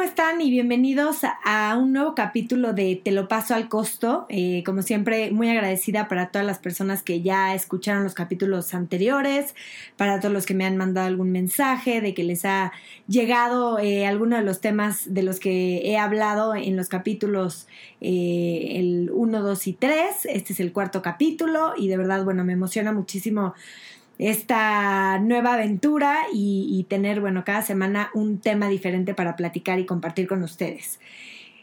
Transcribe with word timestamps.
¿cómo 0.00 0.08
están? 0.08 0.40
Y 0.40 0.50
bienvenidos 0.50 1.18
a 1.44 1.76
un 1.76 1.92
nuevo 1.92 2.14
capítulo 2.14 2.72
de 2.72 2.98
Te 3.04 3.10
lo 3.10 3.28
paso 3.28 3.54
al 3.54 3.68
costo. 3.68 4.24
Eh, 4.30 4.62
como 4.64 4.80
siempre, 4.80 5.30
muy 5.30 5.50
agradecida 5.50 6.08
para 6.08 6.30
todas 6.30 6.46
las 6.46 6.58
personas 6.58 7.02
que 7.02 7.20
ya 7.20 7.54
escucharon 7.54 8.02
los 8.02 8.14
capítulos 8.14 8.72
anteriores, 8.72 9.54
para 9.98 10.18
todos 10.18 10.32
los 10.32 10.46
que 10.46 10.54
me 10.54 10.64
han 10.64 10.78
mandado 10.78 11.06
algún 11.06 11.30
mensaje, 11.32 12.00
de 12.00 12.14
que 12.14 12.24
les 12.24 12.46
ha 12.46 12.72
llegado 13.08 13.78
eh, 13.78 14.06
alguno 14.06 14.36
de 14.36 14.42
los 14.42 14.62
temas 14.62 15.12
de 15.12 15.22
los 15.22 15.38
que 15.38 15.82
he 15.84 15.98
hablado 15.98 16.54
en 16.54 16.78
los 16.78 16.88
capítulos 16.88 17.68
eh, 18.00 18.76
el 18.76 19.10
1, 19.12 19.42
2 19.42 19.66
y 19.66 19.72
3. 19.74 20.00
Este 20.30 20.54
es 20.54 20.60
el 20.60 20.72
cuarto 20.72 21.02
capítulo 21.02 21.74
y 21.76 21.88
de 21.88 21.98
verdad, 21.98 22.24
bueno, 22.24 22.42
me 22.42 22.54
emociona 22.54 22.90
muchísimo 22.92 23.52
esta 24.20 25.18
nueva 25.18 25.54
aventura 25.54 26.18
y, 26.30 26.84
tener, 26.90 27.22
bueno, 27.22 27.42
cada 27.42 27.62
semana 27.62 28.10
un 28.12 28.38
tema 28.38 28.68
diferente 28.68 29.14
para 29.14 29.34
platicar 29.34 29.78
y 29.78 29.86
compartir 29.86 30.28
con 30.28 30.42
ustedes. 30.42 31.00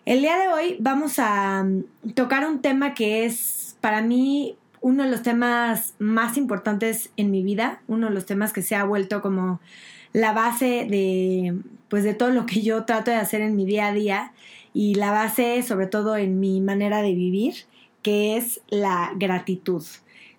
El 0.06 0.22
día 0.22 0.40
de 0.40 0.48
hoy 0.48 0.76
vamos 0.80 1.20
a 1.20 1.64
mm, 1.64 2.14
tocar 2.16 2.48
un 2.48 2.62
tema 2.64 2.96
que 2.96 3.26
es 3.26 3.78
para 3.80 4.02
mí 4.02 4.58
uno 4.82 5.04
de 5.04 5.12
los 5.12 5.22
temas 5.22 5.94
más 6.00 6.36
importantes 6.36 7.12
en 7.16 7.30
mi 7.30 7.44
vida, 7.44 7.82
uno 7.88 8.08
de 8.08 8.14
los 8.16 8.26
temas 8.26 8.54
que 8.54 8.64
se 8.64 8.76
ha 8.76 8.84
vuelto 8.84 9.22
como 9.22 9.60
la 10.12 10.34
base 10.34 10.88
de 10.90 11.56
pues 11.90 12.04
de 12.04 12.16
todo 12.16 12.32
lo 12.32 12.48
que 12.48 12.64
yo 12.64 12.86
trato 12.86 13.12
de 13.12 13.18
hacer 13.18 13.42
en 13.42 13.56
mi 13.56 13.66
día 13.66 13.88
a 13.88 13.94
día 13.94 14.32
y 14.74 14.96
la 14.96 15.12
base 15.12 15.62
sobre 15.62 15.86
todo 15.86 16.18
en 16.18 16.40
mi 16.40 16.60
manera 16.62 17.04
de 17.04 17.14
vivir, 17.14 17.54
que 18.02 18.36
es 18.36 18.62
la 18.70 19.12
gratitud. 19.16 19.84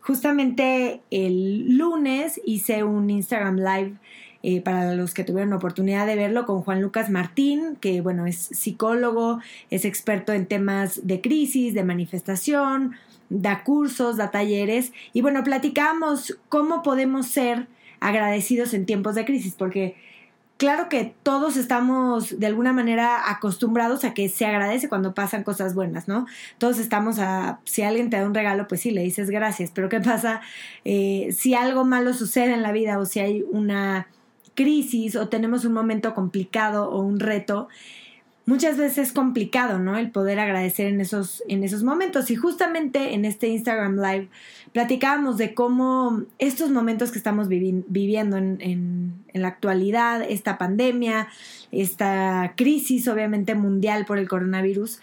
Justamente 0.08 1.02
el 1.10 1.76
lunes 1.76 2.40
hice 2.46 2.82
un 2.82 3.10
Instagram 3.10 3.56
Live 3.58 3.96
eh, 4.42 4.62
para 4.62 4.94
los 4.94 5.12
que 5.12 5.22
tuvieron 5.22 5.52
oportunidad 5.52 6.06
de 6.06 6.16
verlo 6.16 6.46
con 6.46 6.62
Juan 6.62 6.80
Lucas 6.80 7.10
Martín, 7.10 7.76
que 7.78 8.00
bueno, 8.00 8.24
es 8.24 8.38
psicólogo, 8.38 9.40
es 9.68 9.84
experto 9.84 10.32
en 10.32 10.46
temas 10.46 11.06
de 11.06 11.20
crisis, 11.20 11.74
de 11.74 11.84
manifestación, 11.84 12.94
da 13.28 13.64
cursos, 13.64 14.16
da 14.16 14.30
talleres. 14.30 14.94
Y 15.12 15.20
bueno, 15.20 15.44
platicamos 15.44 16.38
cómo 16.48 16.82
podemos 16.82 17.26
ser 17.26 17.66
agradecidos 18.00 18.72
en 18.72 18.86
tiempos 18.86 19.14
de 19.14 19.26
crisis, 19.26 19.56
porque 19.58 19.94
claro 20.58 20.90
que 20.90 21.14
todos 21.22 21.56
estamos 21.56 22.38
de 22.38 22.46
alguna 22.46 22.74
manera 22.74 23.30
acostumbrados 23.30 24.04
a 24.04 24.12
que 24.12 24.28
se 24.28 24.44
agradece 24.44 24.88
cuando 24.90 25.14
pasan 25.14 25.44
cosas 25.44 25.74
buenas, 25.74 26.08
¿no? 26.08 26.26
Todos 26.58 26.78
estamos 26.78 27.18
a, 27.20 27.60
si 27.64 27.82
alguien 27.82 28.10
te 28.10 28.18
da 28.18 28.26
un 28.26 28.34
regalo, 28.34 28.68
pues 28.68 28.82
sí, 28.82 28.90
le 28.90 29.02
dices 29.02 29.30
gracias, 29.30 29.70
pero 29.72 29.88
¿qué 29.88 30.00
pasa 30.00 30.42
eh, 30.84 31.28
si 31.32 31.54
algo 31.54 31.84
malo 31.84 32.12
sucede 32.12 32.52
en 32.52 32.62
la 32.62 32.72
vida 32.72 32.98
o 32.98 33.06
si 33.06 33.20
hay 33.20 33.44
una 33.50 34.08
crisis 34.54 35.16
o 35.16 35.28
tenemos 35.28 35.64
un 35.64 35.72
momento 35.72 36.12
complicado 36.12 36.90
o 36.90 37.00
un 37.00 37.20
reto? 37.20 37.68
muchas 38.48 38.78
veces 38.78 39.08
es 39.08 39.12
complicado, 39.12 39.78
¿no? 39.78 39.98
El 39.98 40.10
poder 40.10 40.40
agradecer 40.40 40.86
en 40.86 41.02
esos, 41.02 41.42
en 41.48 41.64
esos 41.64 41.82
momentos. 41.82 42.30
Y 42.30 42.34
justamente 42.34 43.12
en 43.12 43.26
este 43.26 43.48
Instagram 43.48 43.96
Live 43.96 44.28
platicábamos 44.72 45.36
de 45.38 45.54
cómo 45.54 46.22
estos 46.38 46.70
momentos 46.70 47.10
que 47.10 47.18
estamos 47.18 47.48
viviendo 47.48 48.36
en, 48.36 48.58
en, 48.60 49.18
la 49.32 49.48
actualidad, 49.48 50.22
esta 50.28 50.58
pandemia, 50.58 51.28
esta 51.70 52.54
crisis 52.56 53.06
obviamente 53.06 53.54
mundial 53.54 54.04
por 54.04 54.18
el 54.18 54.28
coronavirus, 54.28 55.00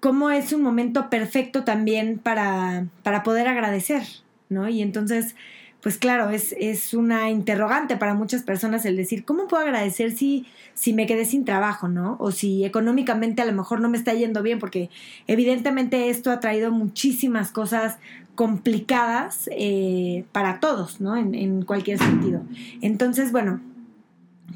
cómo 0.00 0.30
es 0.30 0.52
un 0.52 0.62
momento 0.62 1.08
perfecto 1.08 1.64
también 1.64 2.18
para, 2.18 2.86
para 3.02 3.22
poder 3.22 3.48
agradecer, 3.48 4.02
¿no? 4.48 4.68
Y 4.68 4.82
entonces 4.82 5.34
pues 5.82 5.96
claro, 5.96 6.30
es, 6.30 6.54
es, 6.58 6.92
una 6.92 7.30
interrogante 7.30 7.96
para 7.96 8.14
muchas 8.14 8.42
personas 8.42 8.84
el 8.84 8.96
decir, 8.96 9.24
¿cómo 9.24 9.48
puedo 9.48 9.62
agradecer 9.62 10.12
si, 10.12 10.46
si 10.74 10.92
me 10.92 11.06
quedé 11.06 11.24
sin 11.24 11.44
trabajo, 11.44 11.88
¿no? 11.88 12.16
O 12.20 12.32
si 12.32 12.64
económicamente 12.64 13.40
a 13.40 13.46
lo 13.46 13.52
mejor 13.52 13.80
no 13.80 13.88
me 13.88 13.96
está 13.96 14.12
yendo 14.12 14.42
bien, 14.42 14.58
porque 14.58 14.90
evidentemente 15.26 16.10
esto 16.10 16.30
ha 16.30 16.40
traído 16.40 16.70
muchísimas 16.70 17.50
cosas 17.50 17.98
complicadas 18.34 19.48
eh, 19.52 20.24
para 20.32 20.60
todos, 20.60 21.00
¿no? 21.00 21.16
En, 21.16 21.34
en 21.34 21.62
cualquier 21.62 21.98
sentido. 21.98 22.42
Entonces, 22.82 23.32
bueno, 23.32 23.60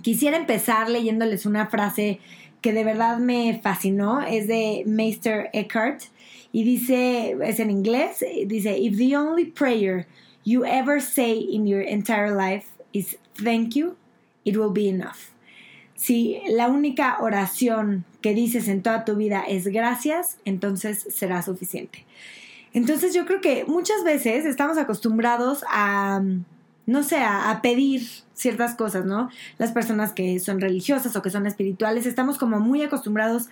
quisiera 0.02 0.36
empezar 0.36 0.90
leyéndoles 0.90 1.46
una 1.46 1.66
frase 1.68 2.20
que 2.60 2.72
de 2.72 2.84
verdad 2.84 3.18
me 3.18 3.60
fascinó, 3.62 4.20
es 4.22 4.46
de 4.46 4.84
Meister 4.86 5.48
Eckhart, 5.52 6.02
y 6.52 6.64
dice, 6.64 7.36
es 7.42 7.60
en 7.60 7.70
inglés, 7.70 8.24
dice, 8.46 8.78
if 8.78 8.96
the 8.96 9.16
only 9.16 9.46
prayer 9.46 10.06
you 10.44 10.65
ever 10.65 11.00
say 11.00 11.32
in 11.38 11.66
your 11.66 11.81
entire 11.81 12.34
life 12.34 12.66
is 12.93 13.16
thank 13.34 13.75
you, 13.75 13.97
it 14.44 14.56
will 14.56 14.71
be 14.71 14.88
enough. 14.88 15.31
Si 15.94 16.43
la 16.49 16.69
única 16.69 17.19
oración 17.21 18.05
que 18.21 18.34
dices 18.34 18.69
en 18.69 18.82
toda 18.82 19.05
tu 19.05 19.16
vida 19.16 19.44
es 19.49 19.66
gracias, 19.66 20.38
entonces 20.44 21.06
será 21.10 21.43
suficiente. 21.43 22.05
Entonces 22.72 23.15
yo 23.15 23.25
creo 23.25 23.41
que 23.41 23.65
muchas 23.66 24.03
veces 24.05 24.44
estamos 24.44 24.77
acostumbrados 24.78 25.65
a, 25.71 26.21
no 26.87 27.03
sé, 27.05 27.19
a, 27.19 27.61
pedir 27.62 28.03
ciertas 28.34 28.75
cosas, 28.75 29.05
¿no? 29.05 29.31
Las 29.59 29.71
personas 29.71 30.12
que 30.12 30.41
son 30.41 30.61
religiosas 30.61 31.15
o 31.15 31.22
que 31.22 31.31
son 31.31 31.47
espirituales, 31.47 32.05
estamos 32.05 32.37
como 32.37 32.59
muy 32.59 32.82
acostumbrados 32.82 33.49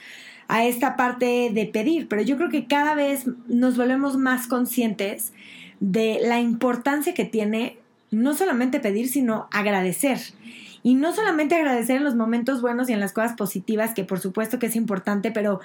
a 0.48 0.64
esta 0.64 0.96
parte 0.96 1.50
de 1.54 1.66
pedir, 1.66 2.08
pero 2.08 2.20
yo 2.20 2.36
creo 2.36 2.50
que 2.50 2.66
cada 2.66 2.96
vez 2.96 3.26
nos 3.46 3.76
volvemos 3.76 4.16
más 4.16 4.48
conscientes 4.48 5.32
de 5.82 6.20
la 6.22 6.38
importancia 6.38 7.12
que 7.12 7.24
tiene 7.24 7.76
no 8.12 8.34
solamente 8.34 8.78
pedir, 8.78 9.08
sino 9.08 9.48
agradecer. 9.50 10.20
Y 10.84 10.94
no 10.94 11.12
solamente 11.12 11.56
agradecer 11.56 11.96
en 11.96 12.04
los 12.04 12.14
momentos 12.14 12.62
buenos 12.62 12.88
y 12.88 12.92
en 12.92 13.00
las 13.00 13.12
cosas 13.12 13.32
positivas, 13.32 13.92
que 13.92 14.04
por 14.04 14.20
supuesto 14.20 14.60
que 14.60 14.66
es 14.66 14.76
importante, 14.76 15.32
pero 15.32 15.60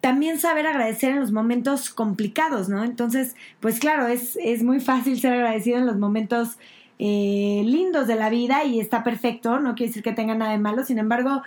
también 0.00 0.38
saber 0.38 0.68
agradecer 0.68 1.10
en 1.10 1.18
los 1.18 1.32
momentos 1.32 1.90
complicados, 1.90 2.68
¿no? 2.68 2.84
Entonces, 2.84 3.34
pues 3.58 3.80
claro, 3.80 4.06
es, 4.06 4.38
es 4.40 4.62
muy 4.62 4.78
fácil 4.78 5.20
ser 5.20 5.32
agradecido 5.32 5.78
en 5.78 5.86
los 5.86 5.96
momentos 5.96 6.58
eh, 7.00 7.62
lindos 7.64 8.06
de 8.06 8.14
la 8.14 8.30
vida 8.30 8.62
y 8.64 8.78
está 8.78 9.02
perfecto, 9.02 9.58
no 9.58 9.74
quiere 9.74 9.90
decir 9.90 10.04
que 10.04 10.12
tenga 10.12 10.36
nada 10.36 10.52
de 10.52 10.58
malo, 10.58 10.84
sin 10.84 10.98
embargo, 10.98 11.42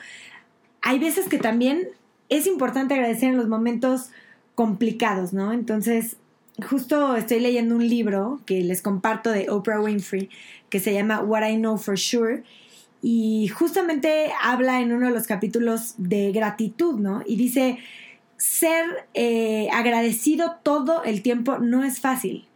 hay 0.82 1.00
veces 1.00 1.30
que 1.30 1.38
también 1.38 1.88
es 2.28 2.48
importante 2.48 2.96
agradecer 2.96 3.30
en 3.30 3.38
los 3.38 3.48
momentos 3.48 4.12
complicados, 4.56 5.32
¿no? 5.32 5.54
Entonces, 5.54 6.18
justo 6.62 7.16
estoy 7.16 7.40
leyendo 7.40 7.76
un 7.76 7.88
libro 7.88 8.40
que 8.46 8.62
les 8.62 8.82
comparto 8.82 9.32
de 9.32 9.50
Oprah 9.50 9.82
Winfrey 9.82 10.30
que 10.70 10.80
se 10.80 10.94
llama 10.94 11.22
What 11.22 11.48
I 11.48 11.56
Know 11.58 11.78
for 11.78 11.98
Sure 11.98 12.44
y 13.02 13.48
justamente 13.48 14.32
habla 14.42 14.82
en 14.82 14.92
uno 14.92 15.08
de 15.08 15.14
los 15.14 15.28
capítulos 15.28 15.96
de 15.98 16.32
gratitud, 16.32 17.00
¿no? 17.00 17.24
Y 17.26 17.38
dice, 17.38 17.80
ser 18.38 18.86
eh, 19.14 19.70
agradecido 19.72 20.58
todo 20.64 21.04
el 21.04 21.22
tiempo 21.22 21.60
no 21.60 21.84
es 21.84 22.00
fácil, 22.00 22.48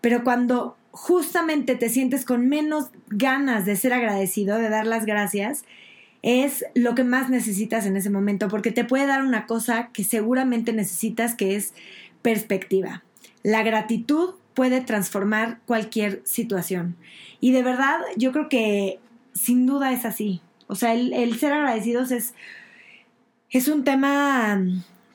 pero 0.00 0.22
cuando 0.22 0.76
justamente 0.90 1.76
te 1.76 1.88
sientes 1.88 2.24
con 2.24 2.48
menos 2.48 2.90
ganas 3.08 3.64
de 3.66 3.76
ser 3.76 3.92
agradecido, 3.92 4.58
de 4.58 4.68
dar 4.68 4.86
las 4.86 5.06
gracias, 5.06 5.64
es 6.22 6.64
lo 6.74 6.94
que 6.94 7.04
más 7.04 7.30
necesitas 7.30 7.86
en 7.86 7.96
ese 7.96 8.10
momento, 8.10 8.48
porque 8.48 8.72
te 8.72 8.84
puede 8.84 9.06
dar 9.06 9.22
una 9.22 9.46
cosa 9.46 9.90
que 9.92 10.04
seguramente 10.04 10.72
necesitas, 10.72 11.34
que 11.34 11.54
es 11.54 11.74
perspectiva. 12.22 13.04
La 13.46 13.62
gratitud 13.62 14.30
puede 14.54 14.80
transformar 14.80 15.60
cualquier 15.66 16.20
situación. 16.24 16.96
Y 17.40 17.52
de 17.52 17.62
verdad, 17.62 18.00
yo 18.16 18.32
creo 18.32 18.48
que 18.48 18.98
sin 19.34 19.66
duda 19.66 19.92
es 19.92 20.04
así. 20.04 20.40
O 20.66 20.74
sea, 20.74 20.94
el, 20.94 21.38
ser 21.38 21.52
agradecidos 21.52 22.10
es, 22.10 22.34
es 23.50 23.68
un 23.68 23.84
tema 23.84 24.60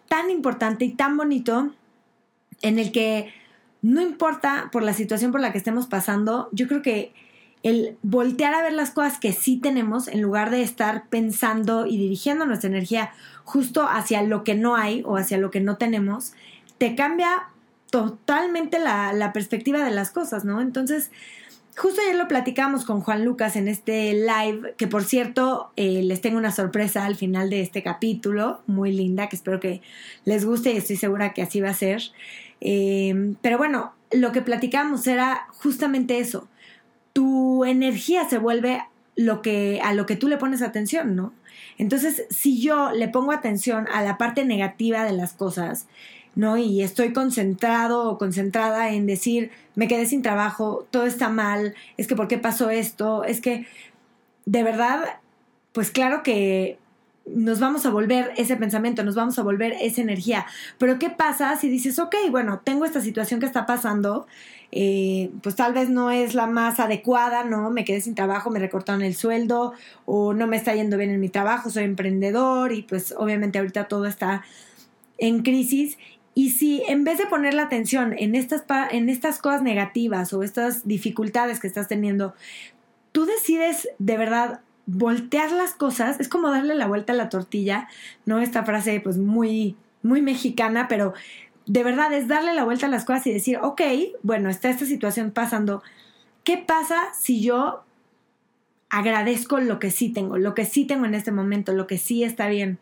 tan 0.07 0.29
importante 0.29 0.85
y 0.85 0.91
tan 0.93 1.17
bonito 1.17 1.73
en 2.61 2.79
el 2.79 2.93
que 2.93 3.33
no 3.81 4.01
importa 4.01 4.69
por 4.71 4.81
la 4.81 4.93
situación 4.93 5.33
por 5.33 5.41
la 5.41 5.51
que 5.51 5.57
estemos 5.57 5.87
pasando, 5.87 6.47
yo 6.53 6.69
creo 6.69 6.81
que 6.81 7.11
el 7.63 7.97
voltear 8.01 8.53
a 8.53 8.61
ver 8.61 8.71
las 8.71 8.91
cosas 8.91 9.19
que 9.19 9.33
sí 9.33 9.57
tenemos 9.57 10.07
en 10.07 10.21
lugar 10.21 10.51
de 10.51 10.61
estar 10.61 11.09
pensando 11.09 11.85
y 11.85 11.97
dirigiendo 11.97 12.45
nuestra 12.45 12.69
energía 12.69 13.11
justo 13.43 13.89
hacia 13.89 14.23
lo 14.23 14.45
que 14.45 14.55
no 14.55 14.77
hay 14.77 15.03
o 15.05 15.17
hacia 15.17 15.37
lo 15.37 15.51
que 15.51 15.59
no 15.59 15.75
tenemos, 15.75 16.31
te 16.77 16.95
cambia 16.95 17.50
totalmente 17.91 18.79
la, 18.79 19.31
perspectiva 19.33 19.83
de 19.83 19.91
las 19.91 20.09
cosas, 20.09 20.43
¿no? 20.45 20.61
Entonces, 20.61 21.11
justo 21.77 22.01
ayer 22.01 22.15
lo 22.15 22.27
platicamos 22.27 22.85
con 22.85 23.01
Juan 23.01 23.23
Lucas 23.23 23.55
en 23.55 23.67
este 23.67 24.13
live, 24.13 24.73
que 24.77 24.87
por 24.87 25.03
cierto, 25.03 25.71
eh, 25.75 26.01
les 26.01 26.21
tengo 26.21 26.37
una 26.37 26.51
sorpresa 26.51 27.05
al 27.05 27.15
final 27.15 27.51
de 27.51 27.61
este 27.61 27.83
capítulo, 27.83 28.61
muy 28.65 28.91
linda, 28.91 29.29
que 29.29 29.35
espero 29.35 29.59
que 29.59 29.81
les 30.25 30.45
guste 30.45 30.73
y 30.73 30.77
estoy 30.77 30.95
segura 30.95 31.33
que 31.33 31.43
así 31.43 31.61
va 31.61 31.69
a 31.69 31.75
ser. 31.75 32.01
Eh, 32.61 33.35
pero 33.41 33.57
bueno, 33.57 33.93
lo 34.11 34.31
que 34.31 34.41
platicamos 34.41 35.05
era 35.05 35.47
justamente 35.49 36.19
eso. 36.19 36.47
Tu 37.13 37.65
energía 37.65 38.27
se 38.29 38.37
vuelve 38.37 38.81
lo 39.17 39.41
que, 39.41 39.81
a 39.83 39.93
lo 39.93 40.05
que 40.05 40.15
tú 40.15 40.29
le 40.29 40.37
pones 40.37 40.61
atención, 40.61 41.15
¿no? 41.15 41.33
Entonces, 41.77 42.25
si 42.29 42.61
yo 42.61 42.91
le 42.91 43.09
pongo 43.09 43.33
atención 43.33 43.87
a 43.91 44.01
la 44.01 44.17
parte 44.17 44.45
negativa 44.45 45.03
de 45.03 45.11
las 45.11 45.33
cosas, 45.33 45.87
¿no? 46.35 46.57
Y 46.57 46.81
estoy 46.81 47.13
concentrado 47.13 48.09
o 48.09 48.17
concentrada 48.17 48.89
en 48.89 49.05
decir, 49.05 49.51
me 49.75 49.87
quedé 49.87 50.05
sin 50.05 50.21
trabajo, 50.21 50.87
todo 50.91 51.05
está 51.05 51.29
mal, 51.29 51.75
es 51.97 52.07
que 52.07 52.15
¿por 52.15 52.27
qué 52.27 52.37
pasó 52.37 52.69
esto? 52.69 53.23
Es 53.23 53.41
que, 53.41 53.67
de 54.45 54.63
verdad, 54.63 55.19
pues 55.73 55.91
claro 55.91 56.23
que 56.23 56.77
nos 57.25 57.59
vamos 57.59 57.85
a 57.85 57.91
volver 57.91 58.31
ese 58.37 58.55
pensamiento, 58.55 59.03
nos 59.03 59.15
vamos 59.15 59.37
a 59.37 59.43
volver 59.43 59.75
esa 59.79 60.01
energía. 60.01 60.45
Pero 60.77 60.97
¿qué 60.99 61.09
pasa 61.09 61.55
si 61.55 61.69
dices, 61.69 61.99
ok, 61.99 62.15
bueno, 62.29 62.61
tengo 62.63 62.85
esta 62.85 63.01
situación 63.01 63.39
que 63.39 63.45
está 63.45 63.65
pasando, 63.65 64.27
eh, 64.71 65.29
pues 65.43 65.55
tal 65.55 65.73
vez 65.73 65.89
no 65.89 66.11
es 66.11 66.33
la 66.33 66.47
más 66.47 66.79
adecuada, 66.79 67.43
¿no? 67.43 67.69
Me 67.69 67.85
quedé 67.85 68.01
sin 68.01 68.15
trabajo, 68.15 68.49
me 68.49 68.59
recortaron 68.59 69.01
el 69.01 69.15
sueldo 69.15 69.73
o 70.05 70.33
no 70.33 70.47
me 70.47 70.57
está 70.57 70.73
yendo 70.73 70.97
bien 70.97 71.11
en 71.11 71.19
mi 71.19 71.29
trabajo, 71.29 71.69
soy 71.69 71.83
emprendedor 71.83 72.71
y 72.71 72.81
pues 72.83 73.13
obviamente 73.17 73.59
ahorita 73.59 73.87
todo 73.87 74.05
está 74.05 74.43
en 75.17 75.43
crisis. 75.43 75.97
Y 76.33 76.51
si 76.51 76.83
en 76.87 77.03
vez 77.03 77.17
de 77.17 77.25
poner 77.25 77.53
la 77.53 77.63
atención 77.63 78.15
en 78.17 78.35
estas, 78.35 78.63
en 78.91 79.09
estas 79.09 79.39
cosas 79.39 79.61
negativas 79.61 80.31
o 80.33 80.43
estas 80.43 80.87
dificultades 80.87 81.59
que 81.59 81.67
estás 81.67 81.87
teniendo, 81.87 82.33
tú 83.11 83.25
decides 83.25 83.89
de 83.99 84.17
verdad 84.17 84.61
voltear 84.85 85.51
las 85.51 85.73
cosas, 85.73 86.19
es 86.19 86.29
como 86.29 86.49
darle 86.49 86.75
la 86.75 86.87
vuelta 86.87 87.13
a 87.13 87.15
la 87.15 87.29
tortilla, 87.29 87.87
¿no? 88.25 88.39
Esta 88.39 88.63
frase 88.63 88.99
pues 89.01 89.17
muy, 89.17 89.75
muy 90.03 90.21
mexicana, 90.21 90.87
pero 90.87 91.13
de 91.65 91.83
verdad 91.83 92.11
es 92.13 92.27
darle 92.27 92.53
la 92.53 92.63
vuelta 92.63 92.87
a 92.87 92.89
las 92.89 93.05
cosas 93.05 93.27
y 93.27 93.33
decir, 93.33 93.57
ok, 93.61 93.81
bueno, 94.23 94.49
está 94.49 94.69
esta 94.69 94.85
situación 94.85 95.31
pasando, 95.31 95.83
¿qué 96.43 96.57
pasa 96.57 97.09
si 97.19 97.41
yo 97.41 97.83
agradezco 98.89 99.59
lo 99.59 99.79
que 99.79 99.91
sí 99.91 100.09
tengo, 100.09 100.37
lo 100.37 100.53
que 100.53 100.65
sí 100.65 100.85
tengo 100.85 101.05
en 101.05 101.15
este 101.15 101.31
momento, 101.31 101.73
lo 101.73 101.87
que 101.87 101.97
sí 101.97 102.23
está 102.23 102.47
bien, 102.47 102.77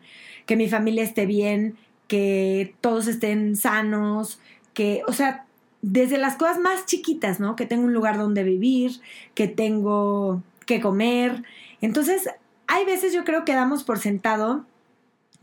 que 0.46 0.56
mi 0.56 0.68
familia 0.68 1.04
esté 1.04 1.26
bien, 1.26 1.76
que 2.10 2.74
todos 2.80 3.06
estén 3.06 3.54
sanos, 3.54 4.40
que, 4.74 5.04
o 5.06 5.12
sea, 5.12 5.46
desde 5.80 6.18
las 6.18 6.34
cosas 6.34 6.58
más 6.58 6.86
chiquitas, 6.86 7.38
¿no? 7.38 7.54
Que 7.54 7.66
tengo 7.66 7.84
un 7.84 7.94
lugar 7.94 8.18
donde 8.18 8.42
vivir, 8.42 9.00
que 9.34 9.46
tengo 9.46 10.42
que 10.66 10.80
comer, 10.80 11.44
entonces, 11.80 12.28
hay 12.66 12.84
veces 12.84 13.12
yo 13.12 13.24
creo 13.24 13.44
que 13.44 13.54
damos 13.54 13.84
por 13.84 13.98
sentado 13.98 14.64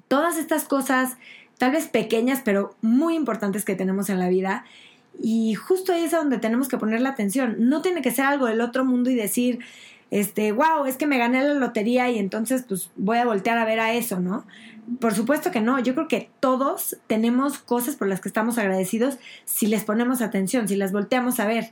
todas 0.08 0.38
estas 0.38 0.66
cosas, 0.66 1.18
tal 1.58 1.72
vez 1.72 1.88
pequeñas, 1.88 2.42
pero 2.44 2.76
muy 2.82 3.16
importantes 3.16 3.66
que 3.66 3.76
tenemos 3.76 4.10
en 4.10 4.20
la 4.20 4.30
vida. 4.30 4.66
Y 5.22 5.56
justo 5.56 5.94
ahí 5.94 6.04
es 6.04 6.14
a 6.14 6.18
donde 6.18 6.38
tenemos 6.38 6.68
que 6.68 6.78
poner 6.78 7.02
la 7.02 7.10
atención. 7.10 7.56
No 7.60 7.82
tiene 7.82 8.02
que 8.02 8.12
ser 8.12 8.26
algo 8.26 8.46
del 8.46 8.62
otro 8.62 8.86
mundo 8.86 9.10
y 9.10 9.16
decir, 9.16 9.60
este, 10.12 10.52
wow, 10.52 10.86
es 10.86 10.96
que 10.96 11.08
me 11.08 11.18
gané 11.18 11.44
la 11.44 11.56
lotería 11.56 12.10
y 12.10 12.20
entonces 12.20 12.64
pues 12.68 12.92
voy 12.96 13.18
a 13.18 13.26
voltear 13.26 13.58
a 13.58 13.66
ver 13.66 13.80
a 13.80 13.94
eso, 13.94 14.20
¿no? 14.20 14.46
Por 15.00 15.14
supuesto 15.14 15.52
que 15.52 15.60
no, 15.60 15.80
yo 15.80 15.94
creo 15.94 16.08
que 16.08 16.30
todos 16.40 16.98
tenemos 17.08 17.58
cosas 17.58 17.96
por 17.96 18.08
las 18.08 18.22
que 18.22 18.30
estamos 18.30 18.58
agradecidos 18.58 19.18
si 19.44 19.68
les 19.68 19.84
ponemos 19.84 20.22
atención, 20.22 20.68
si 20.68 20.76
las 20.76 20.94
volteamos 20.94 21.40
a 21.40 21.46
ver. 21.46 21.72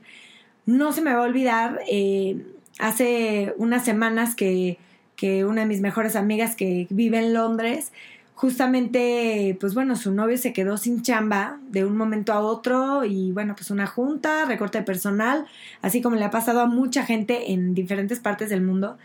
No 0.66 0.92
se 0.92 1.02
me 1.02 1.14
va 1.14 1.22
a 1.22 1.28
olvidar 1.28 1.80
eh, 1.90 2.46
hace 2.80 3.54
unas 3.58 3.86
semanas 3.86 4.36
que, 4.36 4.78
que 5.16 5.46
una 5.46 5.62
de 5.62 5.68
mis 5.68 5.82
mejores 5.82 6.16
amigas 6.16 6.56
que 6.56 6.88
vive 6.90 7.20
en 7.20 7.34
Londres, 7.34 7.94
justamente, 8.36 9.58
pues 9.62 9.74
bueno, 9.74 9.96
su 9.96 10.12
novio 10.12 10.38
se 10.38 10.52
quedó 10.52 10.76
sin 10.78 11.02
chamba 11.02 11.58
de 11.70 11.86
un 11.86 11.96
momento 11.96 12.34
a 12.34 12.42
otro 12.42 13.06
y 13.06 13.32
bueno, 13.32 13.56
pues 13.56 13.72
una 13.72 13.88
junta, 13.88 14.44
recorte 14.44 14.82
personal, 14.82 15.46
así 15.82 16.02
como 16.02 16.18
le 16.18 16.26
ha 16.26 16.32
pasado 16.32 16.60
a 16.60 16.66
mucha 16.66 17.06
gente 17.06 17.54
en 17.54 17.74
diferentes 17.74 18.20
partes 18.20 18.50
del 18.50 18.62
mundo. 18.62 18.98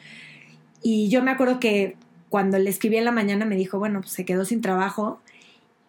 Y 0.83 1.09
yo 1.11 1.23
me 1.23 1.31
acuerdo 1.31 1.61
que 1.61 1.97
cuando 2.31 2.59
le 2.59 2.71
escribí 2.71 2.97
en 2.97 3.05
la 3.05 3.13
mañana 3.13 3.45
me 3.45 3.57
dijo, 3.57 3.79
bueno, 3.79 4.01
pues 4.01 4.13
se 4.13 4.25
quedó 4.25 4.47
sin 4.47 4.63
trabajo. 4.63 5.21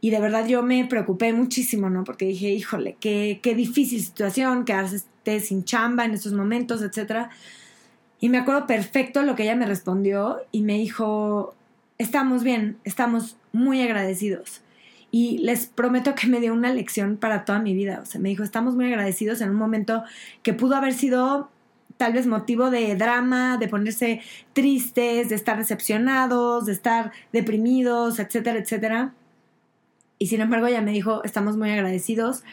Y 0.01 0.09
de 0.09 0.19
verdad 0.19 0.47
yo 0.47 0.63
me 0.63 0.83
preocupé 0.85 1.31
muchísimo, 1.31 1.89
¿no? 1.89 2.03
Porque 2.03 2.25
dije, 2.25 2.49
híjole, 2.49 2.97
qué, 2.99 3.39
qué 3.41 3.55
difícil 3.55 4.01
situación, 4.01 4.65
quedarse 4.65 5.05
sin 5.39 5.63
chamba 5.63 6.03
en 6.03 6.11
estos 6.11 6.33
momentos, 6.33 6.81
etcétera. 6.81 7.29
Y 8.19 8.29
me 8.29 8.39
acuerdo 8.39 8.65
perfecto 8.65 9.21
lo 9.21 9.35
que 9.35 9.43
ella 9.43 9.55
me 9.55 9.67
respondió 9.67 10.39
y 10.51 10.63
me 10.63 10.79
dijo, 10.79 11.53
estamos 11.99 12.43
bien, 12.43 12.77
estamos 12.83 13.37
muy 13.51 13.79
agradecidos. 13.81 14.61
Y 15.11 15.37
les 15.39 15.67
prometo 15.67 16.15
que 16.15 16.25
me 16.25 16.39
dio 16.39 16.53
una 16.53 16.73
lección 16.73 17.17
para 17.17 17.45
toda 17.45 17.59
mi 17.59 17.75
vida. 17.75 17.99
O 18.01 18.05
sea, 18.05 18.19
me 18.19 18.29
dijo, 18.29 18.43
estamos 18.43 18.75
muy 18.75 18.85
agradecidos 18.85 19.41
en 19.41 19.51
un 19.51 19.57
momento 19.57 20.03
que 20.41 20.53
pudo 20.53 20.75
haber 20.75 20.93
sido 20.93 21.50
tal 22.01 22.13
vez 22.13 22.25
motivo 22.25 22.71
de 22.71 22.95
drama, 22.95 23.57
de 23.59 23.67
ponerse 23.67 24.21
tristes, 24.53 25.29
de 25.29 25.35
estar 25.35 25.59
decepcionados, 25.59 26.65
de 26.65 26.71
estar 26.71 27.11
deprimidos, 27.31 28.17
etcétera, 28.17 28.57
etcétera. 28.57 29.13
Y 30.17 30.25
sin 30.25 30.41
embargo 30.41 30.65
ella 30.65 30.81
me 30.81 30.93
dijo, 30.93 31.23
estamos 31.23 31.57
muy 31.57 31.69
agradecidos 31.69 32.43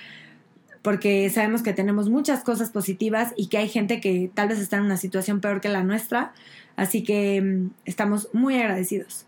porque 0.83 1.31
sabemos 1.31 1.62
que 1.62 1.73
tenemos 1.73 2.11
muchas 2.11 2.45
cosas 2.45 2.69
positivas 2.69 3.33
y 3.39 3.47
que 3.47 3.56
hay 3.56 3.71
gente 3.71 4.03
que 4.03 4.31
tal 4.35 4.49
vez 4.49 4.59
está 4.59 4.77
en 4.77 4.83
una 4.83 4.99
situación 4.99 5.41
peor 5.41 5.62
que 5.62 5.71
la 5.71 5.83
nuestra, 5.83 6.35
así 6.77 7.03
que 7.03 7.41
mm, 7.41 7.71
estamos 7.87 8.29
muy 8.35 8.55
agradecidos. 8.55 9.25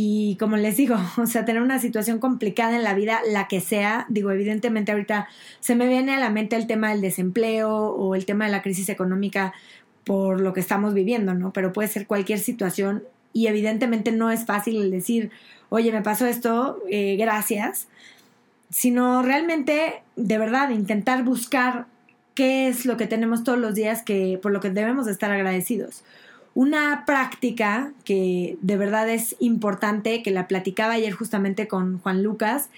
Y 0.00 0.36
como 0.36 0.56
les 0.56 0.76
digo, 0.76 0.94
o 1.16 1.26
sea, 1.26 1.44
tener 1.44 1.60
una 1.60 1.80
situación 1.80 2.20
complicada 2.20 2.76
en 2.76 2.84
la 2.84 2.94
vida, 2.94 3.20
la 3.28 3.48
que 3.48 3.60
sea, 3.60 4.06
digo, 4.08 4.30
evidentemente 4.30 4.92
ahorita 4.92 5.26
se 5.58 5.74
me 5.74 5.88
viene 5.88 6.14
a 6.14 6.20
la 6.20 6.30
mente 6.30 6.54
el 6.54 6.68
tema 6.68 6.90
del 6.90 7.00
desempleo 7.00 7.72
o 7.72 8.14
el 8.14 8.24
tema 8.24 8.44
de 8.44 8.52
la 8.52 8.62
crisis 8.62 8.88
económica 8.90 9.52
por 10.04 10.40
lo 10.40 10.52
que 10.52 10.60
estamos 10.60 10.94
viviendo, 10.94 11.34
¿no? 11.34 11.52
Pero 11.52 11.72
puede 11.72 11.88
ser 11.88 12.06
cualquier 12.06 12.38
situación 12.38 13.02
y 13.32 13.48
evidentemente 13.48 14.12
no 14.12 14.30
es 14.30 14.46
fácil 14.46 14.88
decir, 14.92 15.32
oye, 15.68 15.90
me 15.90 16.02
pasó 16.02 16.26
esto, 16.26 16.80
eh, 16.88 17.16
gracias, 17.18 17.88
sino 18.70 19.22
realmente, 19.22 20.02
de 20.14 20.38
verdad, 20.38 20.70
intentar 20.70 21.24
buscar 21.24 21.86
qué 22.34 22.68
es 22.68 22.86
lo 22.86 22.96
que 22.96 23.08
tenemos 23.08 23.42
todos 23.42 23.58
los 23.58 23.74
días 23.74 24.02
que 24.02 24.38
por 24.40 24.52
lo 24.52 24.60
que 24.60 24.70
debemos 24.70 25.08
estar 25.08 25.32
agradecidos. 25.32 26.04
Una 26.58 27.04
práctica 27.06 27.92
que 28.02 28.58
de 28.62 28.76
verdad 28.76 29.08
es 29.08 29.36
importante, 29.38 30.24
que 30.24 30.32
la 30.32 30.48
platicaba 30.48 30.94
ayer 30.94 31.12
justamente 31.12 31.68
con 31.68 32.00
Juan 32.00 32.24
Lucas, 32.24 32.68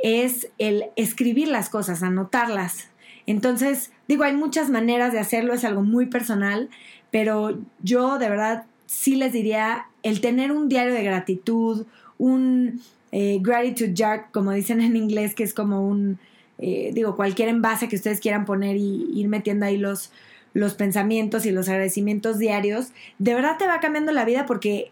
es 0.00 0.48
el 0.58 0.86
escribir 0.96 1.46
las 1.46 1.68
cosas, 1.68 2.02
anotarlas. 2.02 2.88
Entonces, 3.28 3.92
digo, 4.08 4.24
hay 4.24 4.34
muchas 4.34 4.70
maneras 4.70 5.12
de 5.12 5.20
hacerlo, 5.20 5.54
es 5.54 5.64
algo 5.64 5.82
muy 5.82 6.06
personal, 6.06 6.68
pero 7.12 7.60
yo 7.80 8.18
de 8.18 8.28
verdad 8.28 8.64
sí 8.86 9.14
les 9.14 9.32
diría 9.32 9.86
el 10.02 10.20
tener 10.20 10.50
un 10.50 10.68
diario 10.68 10.92
de 10.92 11.04
gratitud, 11.04 11.86
un 12.18 12.82
eh, 13.12 13.38
gratitude 13.40 13.94
jar, 13.96 14.32
como 14.32 14.50
dicen 14.50 14.80
en 14.80 14.96
inglés, 14.96 15.36
que 15.36 15.44
es 15.44 15.54
como 15.54 15.86
un, 15.86 16.18
eh, 16.58 16.90
digo, 16.92 17.14
cualquier 17.14 17.50
envase 17.50 17.86
que 17.86 17.94
ustedes 17.94 18.18
quieran 18.18 18.46
poner 18.46 18.76
y 18.76 19.12
ir 19.14 19.28
metiendo 19.28 19.64
ahí 19.64 19.78
los, 19.78 20.10
los 20.54 20.74
pensamientos 20.74 21.46
y 21.46 21.50
los 21.50 21.68
agradecimientos 21.68 22.38
diarios, 22.38 22.92
de 23.18 23.34
verdad 23.34 23.56
te 23.58 23.66
va 23.66 23.80
cambiando 23.80 24.12
la 24.12 24.24
vida 24.24 24.46
porque 24.46 24.90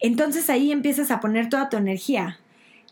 entonces 0.00 0.50
ahí 0.50 0.72
empiezas 0.72 1.10
a 1.10 1.20
poner 1.20 1.48
toda 1.48 1.68
tu 1.68 1.76
energía. 1.76 2.38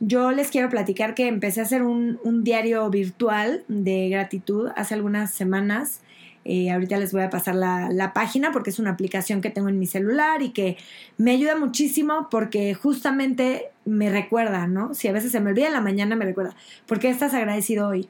Yo 0.01 0.33
les 0.33 0.49
quiero 0.49 0.69
platicar 0.69 1.15
que 1.15 1.29
empecé 1.29 1.61
a 1.61 1.65
hacer 1.65 1.83
un, 1.83 2.19
diario 2.43 2.89
virtual 2.91 3.65
de 3.69 4.09
gratitud 4.09 4.71
hace 4.75 4.95
algunas 4.95 5.33
semanas 5.33 6.01
eh, 6.45 6.73
ahorita 6.73 6.99
les 6.99 7.13
voy 7.13 7.23
a 7.23 7.31
pasar 7.31 7.55
la, 7.55 8.13
página 8.15 8.51
porque 8.51 8.71
es 8.71 8.79
una 8.79 8.91
aplicación 8.91 9.41
que 9.41 9.51
tengo 9.51 9.69
en 9.69 9.79
mi 9.79 9.87
celular 9.87 10.43
y 10.43 10.51
que 10.51 10.77
me 11.17 11.31
ayuda 11.31 11.57
muchísimo 11.57 12.29
porque 12.31 12.75
justamente 12.75 13.71
me 13.85 14.11
recuerda, 14.11 14.67
¿no? 14.67 14.93
Si 14.95 15.07
a 15.07 15.13
veces 15.13 15.31
se 15.31 15.41
me 15.41 15.51
olvida 15.51 15.69
en 15.69 15.73
la 15.73 15.81
mañana, 15.81 16.17
me 16.17 16.25
recuerda, 16.25 16.57
¿por 16.87 16.99
qué 16.99 17.11
estás 17.11 17.33
agradecido 17.35 17.89
hoy? 17.89 18.09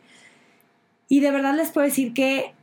Y 1.09 1.21
de 1.21 1.31
verdad 1.31 1.55
les 1.55 1.71
puedo 1.71 1.87
decir 1.87 2.15
que 2.15 2.55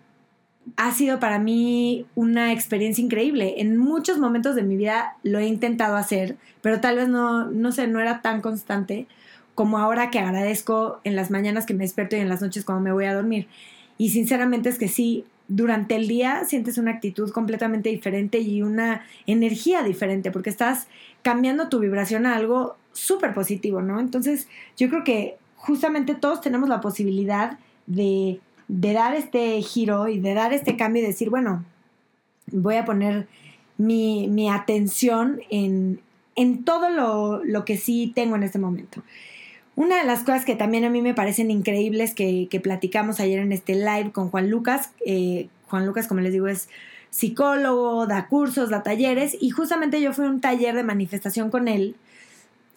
ha 0.78 0.92
sido 0.94 1.20
para 1.20 1.40
mí 1.40 2.06
una 2.16 2.52
experiencia 2.54 3.04
increíble. 3.04 3.56
En 3.58 3.78
muchos 3.78 4.18
momentos 4.18 4.56
de 4.56 4.64
mi 4.64 4.76
vida 4.76 5.16
lo 5.24 5.40
he 5.40 5.48
intentado 5.48 5.96
hacer, 5.96 6.38
pero 6.62 6.80
tal 6.82 6.98
vez 6.98 7.08
no, 7.08 7.46
no 7.46 7.72
sé, 7.72 7.88
no 7.88 8.00
era 8.00 8.22
tan 8.22 8.42
constante 8.42 9.08
como 9.56 9.78
ahora 9.78 10.10
que 10.10 10.20
agradezco 10.20 11.02
en 11.04 11.16
las 11.16 11.32
mañanas 11.32 11.66
que 11.66 11.74
me 11.74 11.84
despierto 11.84 12.16
y 12.16 12.20
en 12.20 12.30
las 12.30 12.42
noches 12.42 12.64
cuando 12.64 12.84
me 12.84 12.94
voy 12.94 13.06
a 13.06 13.14
dormir. 13.14 13.48
Y 13.98 14.12
sinceramente 14.12 14.70
es 14.70 14.78
que 14.78 14.88
sí, 14.88 15.26
durante 15.50 15.96
el 15.96 16.08
día 16.08 16.46
sientes 16.46 16.78
una 16.78 16.92
actitud 16.92 17.32
completamente 17.32 17.90
diferente 17.90 18.40
y 18.40 18.62
una 18.62 19.04
energía 19.28 19.84
diferente 19.84 20.32
porque 20.32 20.50
estás 20.50 20.88
cambiando 21.24 21.68
tu 21.68 21.80
vibración 21.80 22.26
a 22.26 22.36
algo 22.36 22.78
súper 22.94 23.34
positivo, 23.34 23.82
¿no? 23.82 24.00
Entonces 24.00 24.48
yo 24.78 24.90
creo 24.90 25.04
que 25.04 25.38
justamente 25.56 26.16
todos 26.16 26.40
tenemos 26.40 26.70
la 26.70 26.80
posibilidad 26.80 27.58
de, 27.88 28.40
dar 28.70 29.16
este 29.16 29.62
giro 29.62 30.08
y 30.08 30.20
de 30.20 30.34
dar 30.34 30.54
este 30.54 30.78
cambio 30.78 31.04
y 31.04 31.08
decir, 31.08 31.30
bueno, 31.30 31.66
voy 32.52 32.76
a 32.76 32.86
poner 32.86 33.28
mi, 33.78 34.50
atención 34.50 35.42
en, 35.50 36.00
todo 36.64 36.90
lo, 36.90 37.44
lo 37.44 37.66
que 37.66 37.76
sí 37.76 38.14
tengo 38.16 38.38
en 38.38 38.44
este 38.44 38.60
momento. 38.60 39.04
Una 39.76 39.98
de 39.98 40.06
las 40.06 40.24
cosas 40.24 40.46
que 40.46 40.56
también 40.56 40.84
a 40.84 40.90
mí 40.90 41.02
me 41.02 41.14
parecen 41.14 41.52
increíbles 41.52 42.14
que, 42.14 42.48
platicamos 42.62 43.20
ayer 43.20 43.40
en 43.40 43.52
este 43.52 43.76
live 43.76 44.12
con 44.12 44.30
Juan 44.30 44.50
Lucas, 44.50 44.92
eh, 45.06 45.48
Juan 45.68 45.86
Lucas, 45.86 46.08
como 46.08 46.22
les 46.22 46.34
digo, 46.34 46.48
es 46.48 46.70
psicólogo, 47.10 48.06
da 48.06 48.28
cursos, 48.28 48.70
da 48.70 48.84
talleres, 48.84 49.38
y 49.40 49.50
justamente 49.50 50.02
yo 50.02 50.14
fui 50.14 50.26
a 50.26 50.30
un 50.30 50.42
taller 50.42 50.76
de 50.76 50.84
manifestación 50.84 51.50
con 51.50 51.68
él, 51.68 51.96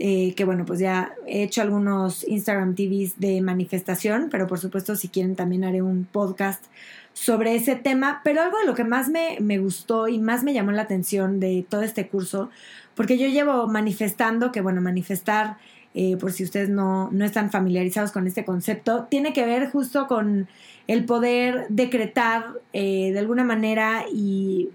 eh, 0.04 0.34
que 0.34 0.44
bueno, 0.44 0.64
pues 0.64 0.80
ya 0.80 1.14
he 1.28 1.44
hecho 1.44 1.62
algunos 1.62 2.26
Instagram 2.26 2.74
TVs 2.74 3.20
de 3.20 3.40
manifestación, 3.40 4.30
pero 4.32 4.48
por 4.48 4.58
supuesto 4.58 4.96
si 4.96 5.06
quieren 5.06 5.36
también 5.36 5.62
haré 5.62 5.80
un 5.80 6.08
podcast 6.10 6.64
sobre 7.12 7.54
ese 7.54 7.76
tema, 7.76 8.20
pero 8.24 8.42
algo 8.42 8.58
de 8.58 8.66
lo 8.66 8.74
que 8.74 8.82
más 8.82 9.08
me, 9.08 9.36
me 9.38 9.58
gustó 9.58 10.08
y 10.08 10.18
más 10.18 10.42
me 10.42 10.54
llamó 10.54 10.72
la 10.72 10.82
atención 10.82 11.38
de 11.38 11.64
todo 11.68 11.82
este 11.82 12.08
curso, 12.08 12.50
porque 12.96 13.16
yo 13.16 13.28
llevo 13.28 13.68
manifestando, 13.68 14.50
que 14.50 14.60
bueno, 14.60 14.80
manifestar, 14.80 15.58
eh, 15.94 16.16
por 16.16 16.32
si 16.32 16.42
ustedes 16.42 16.68
no, 16.68 17.08
no 17.12 17.24
están 17.24 17.52
familiarizados 17.52 18.10
con 18.10 18.26
este 18.26 18.44
concepto, 18.44 19.06
tiene 19.08 19.32
que 19.32 19.46
ver 19.46 19.70
justo 19.70 20.08
con 20.08 20.48
el 20.88 21.04
poder 21.04 21.66
decretar 21.68 22.46
eh, 22.72 23.12
de 23.12 23.18
alguna 23.20 23.44
manera 23.44 24.06
y 24.12 24.68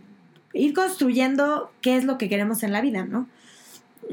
ir 0.54 0.74
construyendo 0.74 1.70
qué 1.82 1.98
es 1.98 2.06
lo 2.06 2.18
que 2.18 2.30
queremos 2.30 2.64
en 2.64 2.72
la 2.72 2.80
vida, 2.80 3.04
¿no? 3.04 3.28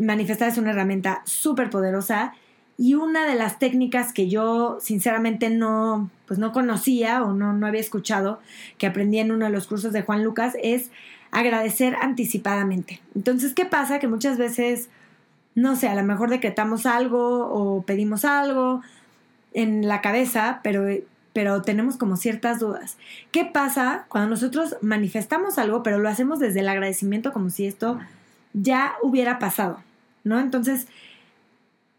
Manifestar 0.01 0.49
es 0.49 0.59
una 0.59 0.71
herramienta 0.71 1.23
súper 1.25 1.71
poderosa 1.71 2.35
y 2.77 2.95
una 2.95 3.27
de 3.27 3.37
las 3.37 3.59
técnicas 3.59 4.13
que 4.13 4.29
yo 4.29 4.79
sinceramente 4.81 5.49
no, 5.51 6.11
pues 6.27 6.39
no 6.39 6.53
conocía 6.53 7.23
o 7.23 7.33
no, 7.33 7.53
no 7.53 7.67
había 7.67 7.81
escuchado, 7.81 8.41
que 8.79 8.87
aprendí 8.87 9.19
en 9.19 9.31
uno 9.31 9.45
de 9.47 9.53
los 9.53 9.67
cursos 9.67 9.93
de 9.93 10.03
Juan 10.03 10.25
Lucas, 10.25 10.57
es 10.61 10.91
agradecer 11.31 11.97
anticipadamente. 12.01 13.01
Entonces, 13.15 13.55
¿qué 13.55 13.65
pasa? 13.65 13.99
Que 14.01 14.09
muchas 14.09 14.39
veces, 14.39 14.89
no 15.55 15.77
sé, 15.77 15.89
a 15.89 15.95
lo 15.95 16.03
mejor 16.03 16.31
decretamos 16.31 16.87
algo 16.87 17.47
o 17.47 17.83
pedimos 17.83 18.25
algo 18.25 18.83
en 19.53 19.87
la 19.87 20.01
cabeza, 20.01 20.61
pero, 20.65 20.85
pero 21.33 21.63
tenemos 21.63 21.97
como 21.97 22.17
ciertas 22.17 22.59
dudas. 22.59 22.97
¿Qué 23.31 23.45
pasa 23.45 24.07
cuando 24.09 24.31
nosotros 24.31 24.77
manifestamos 24.81 25.59
algo, 25.59 25.85
pero 25.85 25.99
lo 25.99 26.09
hacemos 26.09 26.41
desde 26.41 26.61
el 26.61 26.69
agradecimiento 26.69 27.33
como 27.33 27.51
si 27.51 27.67
esto 27.67 28.01
ya 28.55 28.95
hubiera 29.03 29.39
pasado? 29.39 29.83
¿No? 30.25 30.41
Entonces, 30.41 30.87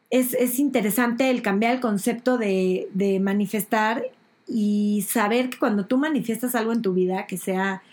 es, 0.10 0.60
interesante 0.60 1.30
el 1.30 1.42
cambiar 1.42 1.76
el 1.76 1.82
concepto 1.82 2.38
de, 2.38 2.88
de, 2.94 3.20
manifestar 3.20 4.04
y 4.48 5.06
saber 5.08 5.50
que 5.50 5.60
cuando 5.60 5.86
tú 5.86 5.98
manifiestas 5.98 6.56
algo 6.56 6.74
en 6.74 6.82
tu 6.82 6.94
vida, 6.94 7.28
que 7.28 7.38
sea, 7.38 7.84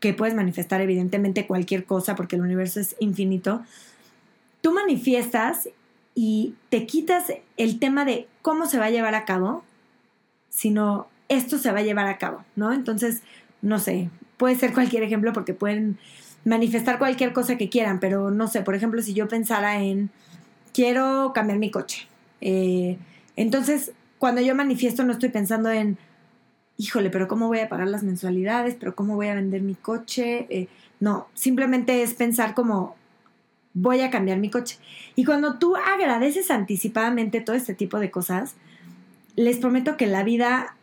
que 0.00 0.14
puedes 0.14 0.34
manifestar 0.34 0.80
evidentemente 0.80 1.46
cualquier 1.46 1.84
cosa 1.84 2.14
porque 2.14 2.36
el 2.36 2.42
universo 2.42 2.80
es 2.80 2.96
infinito, 3.00 3.62
tú 4.60 4.72
manifiestas 4.72 5.68
y 6.14 6.54
te 6.68 6.86
quitas 6.86 7.32
el 7.56 7.78
tema 7.78 8.04
de 8.04 8.26
cómo 8.42 8.66
se 8.66 8.78
va 8.78 8.86
a 8.86 8.90
llevar 8.90 9.14
a 9.14 9.24
cabo, 9.24 9.64
sino 10.50 11.06
esto 11.28 11.58
se 11.58 11.72
va 11.72 11.80
a 11.80 11.82
llevar 11.82 12.06
a 12.06 12.18
cabo, 12.18 12.44
¿no? 12.56 12.72
Entonces, 12.72 13.22
no 13.62 13.78
sé, 13.78 14.10
puede 14.36 14.56
ser 14.56 14.72
cualquier 14.72 15.02
ejemplo 15.02 15.32
porque 15.32 15.54
pueden 15.54 15.98
manifestar 16.44 16.98
cualquier 16.98 17.32
cosa 17.32 17.56
que 17.56 17.68
quieran, 17.68 18.00
pero 18.00 18.30
no 18.30 18.48
sé, 18.48 18.62
por 18.62 18.74
ejemplo, 18.74 19.02
si 19.02 19.14
yo 19.14 19.28
pensara 19.28 19.82
en 19.82 20.10
quiero 20.72 21.32
cambiar 21.34 21.58
mi 21.58 21.70
coche. 21.70 22.06
Eh, 22.40 22.98
entonces, 23.36 23.92
cuando 24.18 24.40
yo 24.40 24.54
manifiesto 24.54 25.04
no 25.04 25.12
estoy 25.12 25.28
pensando 25.28 25.70
en, 25.70 25.98
híjole, 26.76 27.10
pero 27.10 27.28
¿cómo 27.28 27.48
voy 27.48 27.60
a 27.60 27.68
pagar 27.68 27.88
las 27.88 28.02
mensualidades? 28.02 28.76
¿Pero 28.78 28.94
cómo 28.94 29.16
voy 29.16 29.28
a 29.28 29.34
vender 29.34 29.62
mi 29.62 29.74
coche? 29.74 30.46
Eh, 30.50 30.68
no, 31.00 31.28
simplemente 31.34 32.02
es 32.02 32.14
pensar 32.14 32.54
como, 32.54 32.96
voy 33.74 34.00
a 34.00 34.10
cambiar 34.10 34.38
mi 34.38 34.50
coche. 34.50 34.78
Y 35.14 35.24
cuando 35.24 35.58
tú 35.58 35.76
agradeces 35.76 36.50
anticipadamente 36.50 37.40
todo 37.40 37.56
este 37.56 37.74
tipo 37.74 37.98
de 37.98 38.10
cosas, 38.10 38.54
les 39.36 39.58
prometo 39.58 39.96
que 39.96 40.06
la 40.06 40.24
vida 40.24 40.76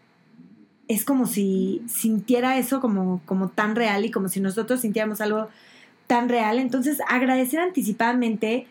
es 0.87 1.03
como 1.03 1.25
si 1.25 1.81
sintiera 1.87 2.57
eso 2.57 2.79
como, 2.79 3.21
como 3.25 3.49
tan 3.49 3.75
real 3.75 4.05
y 4.05 4.11
como 4.11 4.29
si 4.29 4.39
nosotros 4.39 4.81
sintiéramos 4.81 5.21
algo 5.21 5.49
tan 6.07 6.29
real. 6.29 6.59
Entonces, 6.59 6.99
agradecer 7.07 7.59
anticipadamente 7.59 8.67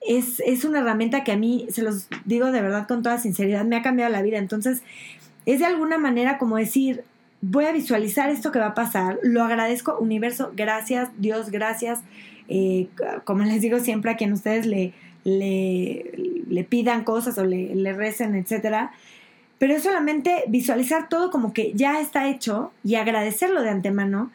es, 0.00 0.64
una 0.64 0.80
herramienta 0.80 1.24
que 1.24 1.32
a 1.32 1.36
mí, 1.36 1.66
se 1.70 1.82
los 1.82 2.08
digo 2.24 2.50
de 2.52 2.62
verdad 2.62 2.86
con 2.86 3.02
toda 3.02 3.18
sinceridad, 3.18 3.64
me 3.64 3.76
ha 3.76 3.82
cambiado 3.82 4.10
la 4.10 4.22
vida. 4.22 4.38
Entonces, 4.38 4.82
es 5.46 5.58
de 5.58 5.66
alguna 5.66 5.98
manera 5.98 6.38
como 6.38 6.56
decir, 6.56 7.04
voy 7.40 7.64
a 7.64 7.72
visualizar 7.72 8.30
esto 8.30 8.52
que 8.52 8.58
va 8.58 8.68
a 8.68 8.74
pasar, 8.74 9.18
lo 9.22 9.42
agradezco, 9.42 9.98
universo, 9.98 10.52
gracias, 10.54 11.10
Dios, 11.18 11.50
gracias. 11.50 12.00
Eh, 12.48 12.88
como 13.24 13.44
les 13.44 13.60
digo 13.60 13.78
siempre 13.80 14.10
a 14.10 14.16
quien 14.16 14.32
ustedes 14.32 14.66
le, 14.66 14.92
le, 15.24 16.64
pidan 16.68 17.04
cosas 17.04 17.38
o 17.38 17.44
le, 17.44 17.74
le 17.74 17.92
recen, 17.92 18.34
etcétera. 18.34 18.92
Pero 19.62 19.76
es 19.76 19.84
solamente 19.84 20.42
visualizar 20.48 21.08
todo 21.08 21.30
como 21.30 21.52
que 21.52 21.72
ya 21.72 22.00
está 22.00 22.28
hecho 22.28 22.72
y 22.82 22.96
agradecerlo 22.96 23.62
de 23.62 23.70
antemano. 23.70 24.32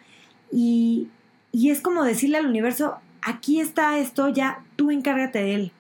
Y, 0.54 1.10
y 1.52 1.70
es 1.70 1.82
como 1.82 2.06
decirle 2.06 2.38
al 2.38 2.46
universo, 2.46 2.96
aquí 3.22 3.60
está 3.60 4.00
esto, 4.00 4.30
ya 4.30 4.64
tú 4.78 4.90
encárgate 4.90 5.40
de 5.40 5.54
él. 5.54 5.72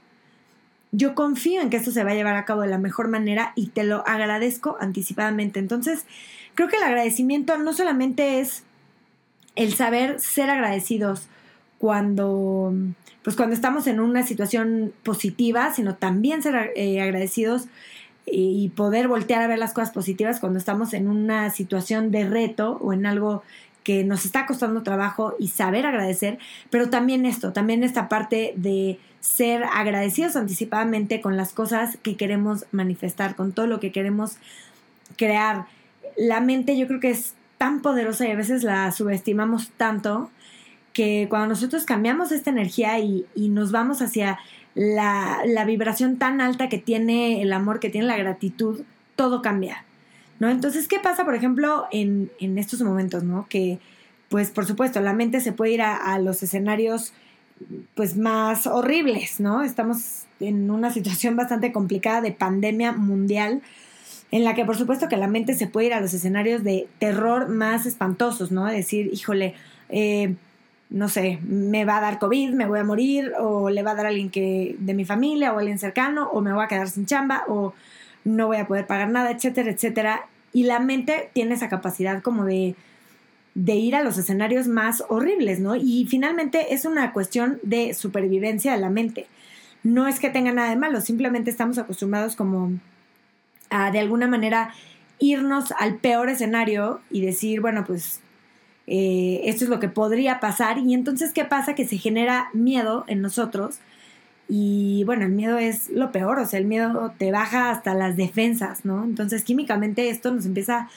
Yo 0.91 1.15
confío 1.15 1.61
en 1.61 1.69
que 1.69 1.77
esto 1.77 1.91
se 1.91 2.03
va 2.03 2.11
a 2.11 2.15
llevar 2.15 2.35
a 2.35 2.43
cabo 2.43 2.59
de 2.59 2.67
la 2.67 2.77
mejor 2.77 3.07
manera 3.07 3.53
y 3.55 3.67
te 3.67 3.85
lo 3.85 4.05
agradezco 4.05 4.75
anticipadamente. 4.81 5.59
Entonces, 5.59 6.05
creo 6.53 6.67
que 6.67 6.75
el 6.75 6.83
agradecimiento 6.83 7.57
no 7.57 7.71
solamente 7.71 8.41
es 8.41 8.63
el 9.55 9.73
saber 9.75 10.19
ser 10.19 10.49
agradecidos 10.49 11.29
cuando, 11.77 12.73
pues 13.23 13.37
cuando 13.37 13.55
estamos 13.55 13.87
en 13.87 14.01
una 14.01 14.23
situación 14.23 14.91
positiva, 15.03 15.73
sino 15.73 15.95
también 15.95 16.43
ser 16.43 16.73
eh, 16.75 16.99
agradecidos 16.99 17.69
y 18.29 18.69
poder 18.69 19.07
voltear 19.07 19.41
a 19.41 19.47
ver 19.47 19.57
las 19.57 19.73
cosas 19.73 19.91
positivas 19.91 20.39
cuando 20.39 20.59
estamos 20.59 20.93
en 20.93 21.07
una 21.07 21.49
situación 21.49 22.11
de 22.11 22.27
reto 22.27 22.77
o 22.81 22.91
en 22.91 23.05
algo 23.05 23.41
que 23.87 24.03
nos 24.03 24.25
está 24.25 24.45
costando 24.45 24.83
trabajo 24.83 25.35
y 25.39 25.47
saber 25.47 25.85
agradecer, 25.85 26.39
pero 26.69 26.89
también 26.89 27.25
esto, 27.25 27.53
también 27.53 27.85
esta 27.85 28.09
parte 28.09 28.53
de 28.57 28.99
ser 29.21 29.63
agradecidos 29.63 30.35
anticipadamente 30.35 31.21
con 31.21 31.37
las 31.37 31.53
cosas 31.53 31.97
que 32.03 32.17
queremos 32.17 32.65
manifestar, 32.71 33.37
con 33.37 33.53
todo 33.53 33.65
lo 33.65 33.79
que 33.79 33.93
queremos 33.93 34.39
crear. 35.15 35.67
La 36.17 36.41
mente 36.41 36.77
yo 36.77 36.87
creo 36.87 36.99
que 36.99 37.11
es 37.11 37.33
tan 37.57 37.81
poderosa 37.81 38.27
y 38.27 38.31
a 38.31 38.35
veces 38.35 38.63
la 38.63 38.91
subestimamos 38.91 39.69
tanto 39.77 40.29
que 40.91 41.27
cuando 41.29 41.47
nosotros 41.47 41.85
cambiamos 41.85 42.31
esta 42.31 42.49
energía 42.49 42.99
y, 42.99 43.25
nos 43.35 43.71
vamos 43.71 44.01
hacia 44.01 44.39
la, 44.77 45.41
la, 45.43 45.65
vibración 45.65 46.17
tan 46.17 46.39
alta 46.39 46.69
que 46.69 46.77
tiene 46.77 47.41
el 47.41 47.51
amor, 47.51 47.79
que 47.79 47.89
tiene 47.89 48.05
la 48.05 48.15
gratitud, 48.15 48.81
todo 49.15 49.41
cambia. 49.41 49.83
¿no? 50.39 50.49
Entonces, 50.49 50.87
¿qué 50.87 50.99
pasa, 50.99 51.25
por 51.25 51.33
ejemplo, 51.33 51.87
en, 51.91 52.29
estos 52.39 52.81
momentos, 52.83 53.23
¿no? 53.23 53.47
Que, 53.49 53.79
pues, 54.29 54.51
por 54.51 54.67
supuesto, 54.67 55.01
la 55.01 55.13
mente 55.13 55.41
se 55.41 55.51
puede 55.51 55.71
ir 55.71 55.81
a, 55.81 56.19
los 56.19 56.43
escenarios, 56.43 57.11
pues, 57.95 58.17
más 58.17 58.67
horribles, 58.67 59.39
¿no? 59.39 59.63
Estamos 59.63 60.25
en 60.39 60.69
una 60.69 60.93
situación 60.93 61.35
bastante 61.35 61.71
complicada 61.71 62.21
de 62.21 62.31
pandemia 62.31 62.91
mundial, 62.91 63.63
en 64.29 64.43
la 64.43 64.53
que, 64.53 64.63
por 64.63 64.77
supuesto, 64.77 65.07
que 65.07 65.17
la 65.17 65.27
mente 65.27 65.55
se 65.55 65.65
puede 65.65 65.87
ir 65.87 65.93
a 65.95 66.01
los 66.01 66.13
escenarios 66.13 66.63
de 66.63 66.87
terror 66.99 67.49
más 67.49 67.87
espantosos, 67.87 68.51
¿no? 68.51 68.65
Decir, 68.65 69.09
híjole, 69.11 69.55
eh, 69.89 70.35
no 70.89 71.09
sé, 71.09 71.39
me 71.43 71.85
va 71.85 71.97
a 71.97 72.01
dar 72.01 72.19
COVID, 72.19 72.51
me 72.51 72.65
voy 72.65 72.79
a 72.79 72.83
morir, 72.83 73.33
o 73.39 73.69
le 73.69 73.83
va 73.83 73.91
a 73.91 73.95
dar 73.95 74.05
a 74.05 74.09
alguien 74.09 74.29
que, 74.29 74.75
de 74.79 74.93
mi 74.93 75.05
familia, 75.05 75.53
o 75.53 75.59
alguien 75.59 75.79
cercano, 75.79 76.29
o 76.29 76.41
me 76.41 76.53
voy 76.53 76.63
a 76.63 76.67
quedar 76.67 76.89
sin 76.89 77.05
chamba, 77.05 77.43
o 77.47 77.73
no 78.23 78.47
voy 78.47 78.57
a 78.57 78.67
poder 78.67 78.87
pagar 78.87 79.09
nada, 79.09 79.31
etcétera, 79.31 79.71
etcétera. 79.71 80.25
Y 80.53 80.63
la 80.63 80.79
mente 80.79 81.29
tiene 81.33 81.55
esa 81.55 81.69
capacidad 81.69 82.21
como 82.21 82.45
de, 82.45 82.75
de 83.53 83.75
ir 83.75 83.95
a 83.95 84.03
los 84.03 84.17
escenarios 84.17 84.67
más 84.67 85.03
horribles, 85.09 85.59
¿no? 85.59 85.75
Y 85.75 86.07
finalmente 86.09 86.73
es 86.73 86.85
una 86.85 87.11
cuestión 87.11 87.59
de 87.63 87.93
supervivencia 87.93 88.71
de 88.71 88.79
la 88.79 88.89
mente. 88.89 89.27
No 89.83 90.07
es 90.07 90.19
que 90.19 90.29
tenga 90.29 90.53
nada 90.53 90.69
de 90.69 90.75
malo, 90.77 91.01
simplemente 91.01 91.49
estamos 91.49 91.77
acostumbrados 91.77 92.35
como 92.35 92.71
a 93.69 93.91
de 93.91 93.99
alguna 93.99 94.27
manera 94.27 94.73
irnos 95.19 95.73
al 95.77 95.95
peor 95.95 96.29
escenario 96.29 97.01
y 97.09 97.21
decir, 97.21 97.61
bueno, 97.61 97.83
pues 97.85 98.21
eh, 98.87 99.41
esto 99.45 99.65
es 99.65 99.69
lo 99.69 99.79
que 99.79 99.89
podría 99.89 100.39
pasar. 100.39 100.79
Y 100.79 100.93
entonces, 100.93 101.31
¿qué 101.33 101.45
pasa? 101.45 101.75
Que 101.75 101.87
se 101.87 101.97
genera 101.97 102.49
miedo 102.53 103.05
en 103.07 103.21
nosotros 103.21 103.79
y 104.49 105.03
bueno, 105.05 105.25
el 105.25 105.31
miedo 105.31 105.57
es 105.57 105.89
lo 105.89 106.11
peor, 106.11 106.39
o 106.39 106.45
sea, 106.45 106.59
el 106.59 106.65
miedo 106.65 107.13
te 107.17 107.31
baja 107.31 107.69
hasta 107.69 107.93
las 107.93 108.15
defensas, 108.15 108.85
¿no? 108.85 109.03
Entonces, 109.03 109.43
químicamente 109.43 110.09
esto 110.09 110.31
nos 110.33 110.45
empieza 110.45 110.87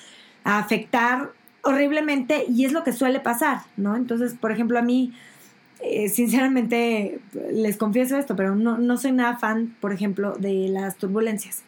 a 0.45 0.59
afectar 0.59 1.33
horriblemente 1.63 2.45
y 2.49 2.65
es 2.65 2.73
lo 2.73 2.85
que 2.85 2.93
suele 2.93 3.21
pasar, 3.21 3.63
¿no? 3.77 3.97
Entonces, 3.97 4.35
por 4.35 4.53
ejemplo, 4.53 4.79
a 4.79 4.83
mí, 4.83 5.13
eh, 5.83 6.09
sinceramente, 6.09 7.21
les 7.53 7.77
confieso 7.77 8.17
esto, 8.17 8.37
pero 8.37 8.55
no, 8.55 8.79
no 8.79 8.97
soy 8.97 9.13
nada 9.13 9.37
fan, 9.39 9.75
por 9.81 9.93
ejemplo, 9.93 10.37
de 10.39 10.69
las 10.69 10.97
turbulencias, 10.97 11.63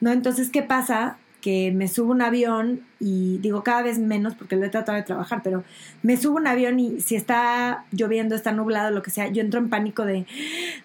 ¿no? 0.00 0.10
Entonces, 0.10 0.50
¿qué 0.50 0.62
pasa? 0.62 1.18
Que 1.42 1.72
me 1.72 1.88
subo 1.88 2.12
un 2.12 2.22
avión 2.22 2.80
y 3.00 3.38
digo 3.38 3.64
cada 3.64 3.82
vez 3.82 3.98
menos 3.98 4.34
porque 4.36 4.56
lo 4.56 4.64
he 4.64 4.68
tratado 4.70 4.96
de 4.96 5.02
trabajar, 5.02 5.40
pero 5.42 5.64
me 6.02 6.16
subo 6.16 6.36
un 6.36 6.46
avión 6.46 6.78
y 6.78 7.00
si 7.00 7.16
está 7.16 7.84
lloviendo, 7.90 8.36
está 8.36 8.52
nublado, 8.52 8.92
lo 8.92 9.02
que 9.02 9.10
sea, 9.10 9.28
yo 9.28 9.42
entro 9.42 9.58
en 9.58 9.68
pánico 9.68 10.06
de, 10.06 10.24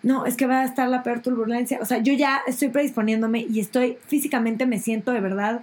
no, 0.01 0.25
es 0.25 0.35
que 0.35 0.47
va 0.47 0.61
a 0.61 0.65
estar 0.65 0.89
la 0.89 1.03
peor 1.03 1.21
turbulencia. 1.21 1.77
O 1.79 1.85
sea, 1.85 1.99
yo 1.99 2.11
ya 2.13 2.41
estoy 2.47 2.69
predisponiéndome 2.69 3.45
y 3.47 3.59
estoy 3.59 3.97
físicamente, 4.07 4.65
me 4.65 4.79
siento 4.79 5.11
de 5.11 5.21
verdad 5.21 5.61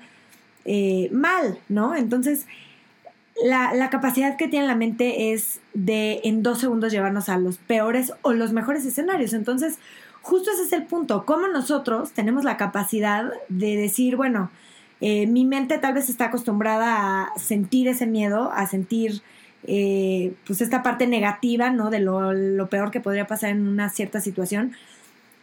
eh, 0.64 1.10
mal, 1.12 1.58
¿no? 1.68 1.96
Entonces, 1.96 2.46
la, 3.44 3.74
la 3.74 3.90
capacidad 3.90 4.36
que 4.36 4.46
tiene 4.46 4.68
la 4.68 4.76
mente 4.76 5.32
es 5.32 5.60
de 5.74 6.20
en 6.22 6.44
dos 6.44 6.60
segundos 6.60 6.92
llevarnos 6.92 7.28
a 7.28 7.36
los 7.36 7.58
peores 7.58 8.12
o 8.22 8.32
los 8.32 8.52
mejores 8.52 8.86
escenarios. 8.86 9.32
Entonces, 9.32 9.80
justo 10.22 10.52
ese 10.52 10.62
es 10.62 10.72
el 10.72 10.84
punto, 10.84 11.26
cómo 11.26 11.48
nosotros 11.48 12.12
tenemos 12.12 12.44
la 12.44 12.56
capacidad 12.56 13.32
de 13.48 13.76
decir, 13.76 14.14
bueno, 14.14 14.50
eh, 15.06 15.26
mi 15.26 15.44
mente 15.44 15.76
tal 15.76 15.92
vez 15.92 16.08
está 16.08 16.24
acostumbrada 16.24 17.24
a 17.24 17.38
sentir 17.38 17.88
ese 17.88 18.06
miedo, 18.06 18.50
a 18.50 18.66
sentir 18.66 19.20
eh, 19.64 20.32
pues 20.46 20.62
esta 20.62 20.82
parte 20.82 21.06
negativa, 21.06 21.68
¿no? 21.68 21.90
De 21.90 22.00
lo, 22.00 22.32
lo 22.32 22.70
peor 22.70 22.90
que 22.90 23.00
podría 23.00 23.26
pasar 23.26 23.50
en 23.50 23.68
una 23.68 23.90
cierta 23.90 24.22
situación. 24.22 24.72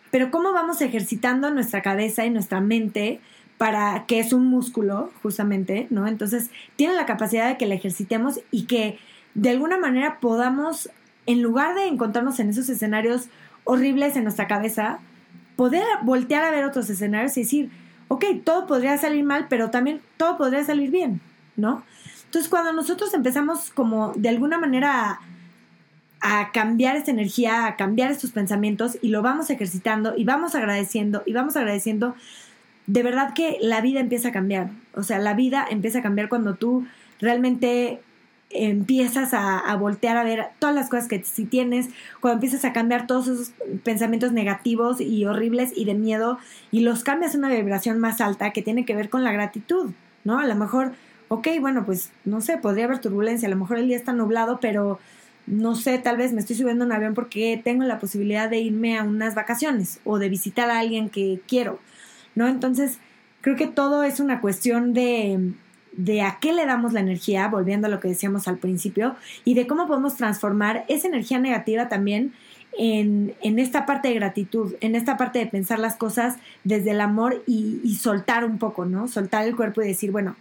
Pero 0.09 0.31
cómo 0.31 0.51
vamos 0.51 0.81
ejercitando 0.81 1.51
nuestra 1.51 1.83
cabeza 1.83 2.25
y 2.25 2.31
nuestra 2.31 2.59
mente 2.59 3.19
para 3.59 4.05
que 4.07 4.17
es 4.17 4.33
un 4.33 4.47
músculo, 4.47 5.11
justamente, 5.21 5.85
¿no? 5.91 6.07
Entonces, 6.07 6.49
tiene 6.75 6.95
la 6.95 7.05
capacidad 7.05 7.47
de 7.47 7.57
que 7.57 7.67
la 7.67 7.75
ejercitemos 7.75 8.39
y 8.49 8.63
que 8.65 8.97
de 9.35 9.51
alguna 9.51 9.77
manera 9.77 10.19
podamos, 10.19 10.89
en 11.27 11.43
lugar 11.43 11.75
de 11.75 11.85
encontrarnos 11.85 12.39
en 12.39 12.49
esos 12.49 12.67
escenarios 12.67 13.29
horribles 13.65 14.15
en 14.15 14.23
nuestra 14.23 14.47
cabeza, 14.47 14.97
poder 15.55 15.83
voltear 16.01 16.45
a 16.45 16.49
ver 16.49 16.65
otros 16.65 16.89
escenarios 16.89 17.37
y 17.37 17.41
decir, 17.41 17.69
ok, 18.11 18.25
todo 18.43 18.67
podría 18.67 18.97
salir 18.97 19.23
mal, 19.23 19.47
pero 19.49 19.69
también 19.69 20.01
todo 20.17 20.37
podría 20.37 20.65
salir 20.65 20.91
bien, 20.91 21.21
¿no? 21.55 21.81
Entonces, 22.25 22.49
cuando 22.49 22.73
nosotros 22.73 23.13
empezamos 23.13 23.71
como 23.71 24.11
de 24.17 24.27
alguna 24.27 24.57
manera 24.57 25.21
a, 26.19 26.51
cambiar 26.51 26.97
esta 26.97 27.11
energía, 27.11 27.67
a 27.67 27.77
cambiar 27.77 28.11
estos 28.11 28.31
pensamientos 28.31 28.97
y 29.01 29.07
lo 29.07 29.21
vamos 29.21 29.49
ejercitando 29.49 30.13
y 30.17 30.25
vamos 30.25 30.55
agradeciendo 30.55 31.23
y 31.25 31.31
vamos 31.31 31.55
agradeciendo, 31.55 32.13
de 32.85 33.01
verdad 33.01 33.33
que 33.33 33.57
la 33.61 33.79
vida 33.79 34.01
empieza 34.01 34.27
a 34.27 34.31
cambiar. 34.33 34.71
O 34.93 35.03
sea, 35.03 35.17
la 35.17 35.33
vida 35.33 35.65
empieza 35.69 35.99
a 35.99 36.03
cambiar 36.03 36.27
cuando 36.27 36.55
tú 36.55 36.85
realmente 37.21 38.01
empiezas 38.53 39.33
a, 39.33 39.75
voltear 39.75 40.17
a 40.17 40.23
ver 40.23 40.47
todas 40.59 40.75
las 40.75 40.89
cosas 40.89 41.07
que 41.07 41.23
sí 41.23 41.45
tienes, 41.45 41.89
cuando 42.19 42.35
empiezas 42.35 42.65
a 42.65 42.73
cambiar 42.73 43.07
todos 43.07 43.27
esos 43.27 43.51
pensamientos 43.83 44.31
negativos 44.31 45.01
y 45.01 45.25
horribles 45.25 45.71
y 45.75 45.85
de 45.85 45.93
miedo 45.93 46.37
y 46.71 46.81
los 46.81 47.03
cambias 47.03 47.35
a 47.35 47.37
una 47.37 47.49
vibración 47.49 47.99
más 47.99 48.21
alta 48.21 48.51
que 48.51 48.61
tiene 48.61 48.85
que 48.85 48.95
ver 48.95 49.09
con 49.09 49.23
la 49.23 49.31
gratitud, 49.31 49.91
¿no? 50.23 50.39
A 50.39 50.45
lo 50.45 50.55
mejor, 50.55 50.93
ok, 51.29 51.47
bueno, 51.59 51.85
pues 51.85 52.11
no 52.25 52.41
sé, 52.41 52.57
podría 52.57 52.85
haber 52.85 52.99
turbulencia, 52.99 53.47
a 53.47 53.51
lo 53.51 53.57
mejor 53.57 53.77
el 53.77 53.87
día 53.87 53.97
está 53.97 54.13
nublado, 54.13 54.59
pero 54.59 54.99
no 55.47 55.75
sé, 55.75 55.97
tal 55.97 56.17
vez 56.17 56.33
me 56.33 56.39
estoy 56.39 56.55
subiendo 56.55 56.85
un 56.85 56.91
avión 56.91 57.13
porque 57.13 57.59
tengo 57.63 57.83
la 57.83 57.99
posibilidad 57.99 58.49
de 58.49 58.59
irme 58.59 58.97
a 58.97 59.03
unas 59.03 59.35
vacaciones 59.35 59.99
o 60.03 60.19
de 60.19 60.29
visitar 60.29 60.69
a 60.69 60.79
alguien 60.79 61.09
que 61.09 61.41
quiero, 61.47 61.79
¿no? 62.35 62.47
Entonces, 62.47 62.99
creo 63.41 63.55
que 63.55 63.67
todo 63.67 64.03
es 64.03 64.19
una 64.19 64.39
cuestión 64.39 64.93
de 64.93 65.53
de 65.93 66.21
a 66.21 66.37
qué 66.39 66.53
le 66.53 66.65
damos 66.65 66.93
la 66.93 66.99
energía, 66.99 67.47
volviendo 67.47 67.87
a 67.87 67.89
lo 67.89 67.99
que 67.99 68.07
decíamos 68.07 68.47
al 68.47 68.57
principio, 68.57 69.15
y 69.43 69.53
de 69.53 69.67
cómo 69.67 69.87
podemos 69.87 70.15
transformar 70.15 70.85
esa 70.87 71.07
energía 71.07 71.39
negativa 71.39 71.89
también 71.89 72.33
en, 72.77 73.35
en 73.41 73.59
esta 73.59 73.85
parte 73.85 74.07
de 74.07 74.15
gratitud, 74.15 74.75
en 74.81 74.95
esta 74.95 75.17
parte 75.17 75.39
de 75.39 75.47
pensar 75.47 75.79
las 75.79 75.95
cosas 75.95 76.37
desde 76.63 76.91
el 76.91 77.01
amor 77.01 77.43
y, 77.45 77.81
y, 77.83 77.95
soltar 77.95 78.45
un 78.45 78.57
poco, 78.57 78.85
¿no? 78.85 79.07
Soltar 79.07 79.45
el 79.45 79.55
cuerpo 79.55 79.81
y 79.81 79.87
decir, 79.87 80.11
bueno, 80.11 80.35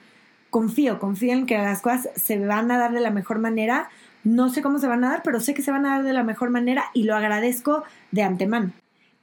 confío, 0.50 0.98
confío 0.98 1.32
en 1.32 1.46
que 1.46 1.58
las 1.58 1.82
cosas 1.82 2.08
se 2.14 2.38
van 2.38 2.70
a 2.70 2.78
dar 2.78 2.92
de 2.92 3.00
la 3.00 3.10
mejor 3.10 3.38
manera, 3.38 3.88
no 4.22 4.48
sé 4.50 4.62
cómo 4.62 4.78
se 4.78 4.86
van 4.86 5.04
a 5.04 5.10
dar, 5.10 5.22
pero 5.22 5.40
sé 5.40 5.54
que 5.54 5.62
se 5.62 5.70
van 5.70 5.86
a 5.86 5.96
dar 5.96 6.04
de 6.04 6.12
la 6.12 6.22
mejor 6.22 6.50
manera 6.50 6.84
y 6.94 7.04
lo 7.04 7.16
agradezco 7.16 7.84
de 8.10 8.22
antemano. 8.22 8.72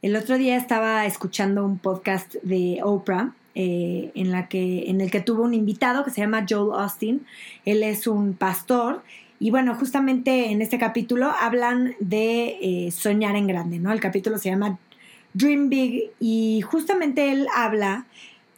El 0.01 0.15
otro 0.15 0.37
día 0.37 0.57
estaba 0.57 1.05
escuchando 1.05 1.65
un 1.65 1.79
podcast 1.79 2.35
de 2.43 2.79
Oprah 2.83 3.33
eh, 3.59 4.11
en, 4.13 4.31
la 4.31 4.47
que, 4.47 4.87
en 4.87 5.01
el 5.01 5.09
que 5.09 5.19
tuvo 5.19 5.41
un 5.41 5.55
invitado 5.55 6.05
que 6.05 6.11
se 6.11 6.21
llama 6.21 6.45
Joel 6.47 6.79
Austin. 6.79 7.25
Él 7.65 7.81
es 7.81 8.05
un 8.05 8.35
pastor. 8.35 9.01
Y 9.39 9.49
bueno, 9.49 9.73
justamente 9.73 10.51
en 10.51 10.61
este 10.61 10.77
capítulo 10.77 11.31
hablan 11.41 11.95
de 11.99 12.59
eh, 12.61 12.91
soñar 12.91 13.35
en 13.35 13.47
grande, 13.47 13.79
¿no? 13.79 13.91
El 13.91 13.99
capítulo 13.99 14.37
se 14.37 14.51
llama 14.51 14.77
Dream 15.33 15.69
Big 15.69 16.11
y 16.19 16.61
justamente 16.61 17.31
él 17.31 17.47
habla 17.55 18.05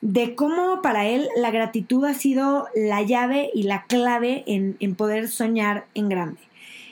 de 0.01 0.35
cómo 0.35 0.81
para 0.81 1.07
él 1.07 1.29
la 1.37 1.51
gratitud 1.51 2.03
ha 2.03 2.13
sido 2.13 2.67
la 2.75 3.01
llave 3.01 3.51
y 3.53 3.63
la 3.63 3.85
clave 3.85 4.43
en, 4.47 4.95
poder 4.95 5.29
soñar 5.29 5.85
en 5.93 6.09
grande. 6.09 6.41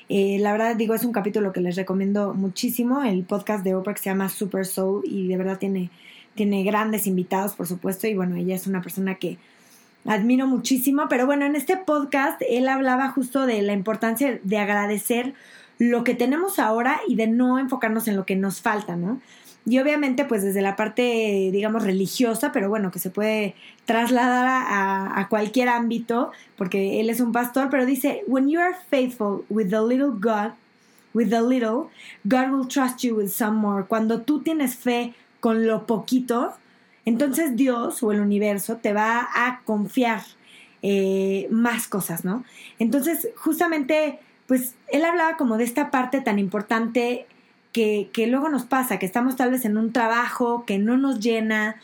Eh, 0.08 0.38
la 0.40 0.54
verdad 0.54 0.78
digo, 0.78 0.96
es 0.96 1.04
un 1.04 1.12
capítulo 1.12 1.52
que 1.52 1.60
les 1.60 1.76
recomiendo 1.76 2.34
muchísimo, 2.34 3.04
el 3.04 3.26
podcast 3.26 3.66
de 3.66 3.76
Oprah 3.76 3.96
que 3.96 4.02
se 4.02 4.10
llama 4.10 4.30
Super 4.30 4.66
Soul 4.66 5.04
y 5.06 5.28
de 5.28 5.36
verdad 5.36 5.58
tiene 5.58 5.90
tiene 6.38 6.64
grandes 6.64 7.08
invitados, 7.08 7.54
por 7.54 7.68
supuesto, 7.68 8.08
y 8.08 8.16
bueno, 8.16 8.38
ella 8.38 8.56
es 8.56 8.68
una 8.68 8.82
persona 8.82 9.16
que 9.16 9.38
admiro 10.06 10.48
muchísimo, 10.48 11.08
pero 11.10 11.26
bueno, 11.26 11.46
en 11.46 11.58
este 11.58 11.76
podcast 11.76 12.42
él 12.48 12.70
hablaba 12.70 13.10
justo 13.10 13.46
de 13.46 13.62
la 13.62 13.74
importancia 13.74 14.40
de 14.42 14.58
agradecer 14.58 15.34
lo 15.80 16.06
que 16.06 16.16
tenemos 16.16 16.60
ahora 16.60 17.02
y 17.08 17.16
de 17.16 17.28
no 17.28 17.60
enfocarnos 17.60 18.08
en 18.08 18.16
lo 18.16 18.26
que 18.26 18.36
nos 18.36 18.62
falta, 18.62 18.96
¿no? 18.96 19.20
Y 19.70 19.80
obviamente, 19.80 20.24
pues 20.24 20.44
desde 20.44 20.62
la 20.62 20.78
parte, 20.78 21.50
digamos, 21.52 21.84
religiosa, 21.84 22.54
pero 22.54 22.70
bueno, 22.70 22.90
que 22.90 23.00
se 23.00 23.10
puede 23.10 23.54
trasladar 23.84 24.48
a, 24.48 25.28
cualquier 25.30 25.68
ámbito, 25.68 26.32
porque 26.56 27.02
él 27.02 27.10
es 27.10 27.20
un 27.20 27.34
pastor, 27.34 27.70
pero 27.70 27.86
dice, 27.86 28.24
when 28.28 28.48
you 28.48 28.62
are 28.62 28.76
faithful 28.90 29.44
with 29.50 29.68
the 29.70 29.82
little 29.82 30.12
God, 30.12 30.54
with 31.14 31.30
the 31.30 31.42
little, 31.42 31.90
God 32.24 32.50
will 32.50 32.66
trust 32.66 33.04
you 33.04 33.14
with 33.14 33.28
some 33.28 33.58
more. 33.58 33.84
Cuando 33.86 34.22
tú 34.22 34.40
tienes 34.40 34.78
fe 34.78 35.14
con 35.48 35.66
lo 35.66 35.86
poquito, 35.86 36.52
entonces 37.06 37.56
Dios 37.56 38.04
o 38.04 38.12
el 38.12 38.20
universo 38.20 38.80
te 38.82 38.92
va 38.92 39.30
a 39.34 39.62
confiar 39.64 40.20
eh, 40.82 41.48
más 41.50 41.88
cosas, 41.88 42.26
¿no? 42.26 42.44
Entonces, 42.80 43.30
justamente, 43.38 44.20
pues 44.46 44.76
él 44.90 45.06
hablaba 45.06 45.38
como 45.38 45.56
de 45.56 45.64
esta 45.64 45.90
parte 45.90 46.20
tan 46.20 46.38
importante 46.38 47.28
que, 47.72 48.10
que 48.12 48.28
luego 48.28 48.50
nos 48.50 48.66
pasa, 48.66 49.00
que 49.00 49.06
estamos 49.06 49.38
tal 49.38 49.52
vez 49.52 49.64
en 49.64 49.78
un 49.78 49.94
trabajo 49.94 50.66
que 50.66 50.80
no 50.80 50.98
nos 50.98 51.22
llena, 51.22 51.78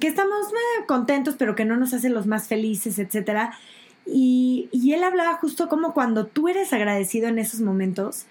que 0.00 0.08
estamos 0.08 0.48
eh, 0.48 0.86
contentos, 0.88 1.36
pero 1.38 1.54
que 1.54 1.64
no 1.64 1.76
nos 1.76 1.94
hace 1.94 2.08
los 2.08 2.26
más 2.26 2.48
felices, 2.48 2.98
etcétera. 2.98 3.52
Y, 4.04 4.68
y 4.72 4.94
él 4.94 5.04
hablaba 5.04 5.34
justo 5.34 5.68
como 5.68 5.94
cuando 5.94 6.26
tú 6.26 6.48
eres 6.48 6.72
agradecido 6.72 7.28
en 7.28 7.38
esos 7.38 7.60
momentos, 7.60 8.26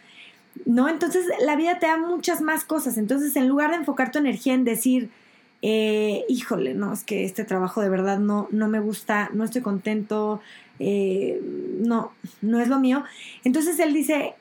¿no? 0.66 0.90
Entonces 0.90 1.26
la 1.46 1.56
vida 1.56 1.80
te 1.80 1.88
da 1.88 1.98
muchas 1.98 2.42
más 2.42 2.64
cosas. 2.64 2.98
Entonces, 2.98 3.36
en 3.36 3.48
lugar 3.48 3.72
de 3.72 3.78
enfocar 3.78 4.12
tu 4.12 4.20
energía 4.20 4.54
en 4.54 4.64
decir, 4.64 5.10
eh, 5.62 6.26
híjole, 6.30 6.74
no, 6.74 6.94
es 6.94 7.04
que 7.04 7.26
este 7.26 7.44
trabajo 7.44 7.82
de 7.82 7.90
verdad 7.90 8.20
no, 8.20 8.48
no 8.52 8.68
me 8.68 8.80
gusta, 8.80 9.30
no 9.34 9.44
estoy 9.44 9.62
contento, 9.62 10.42
eh, 10.80 11.42
no, 11.80 12.12
no 12.42 12.60
es 12.60 12.68
lo 12.68 12.80
mío. 12.80 13.04
Entonces 13.44 13.80
él 13.80 13.94
dice, 13.94 14.36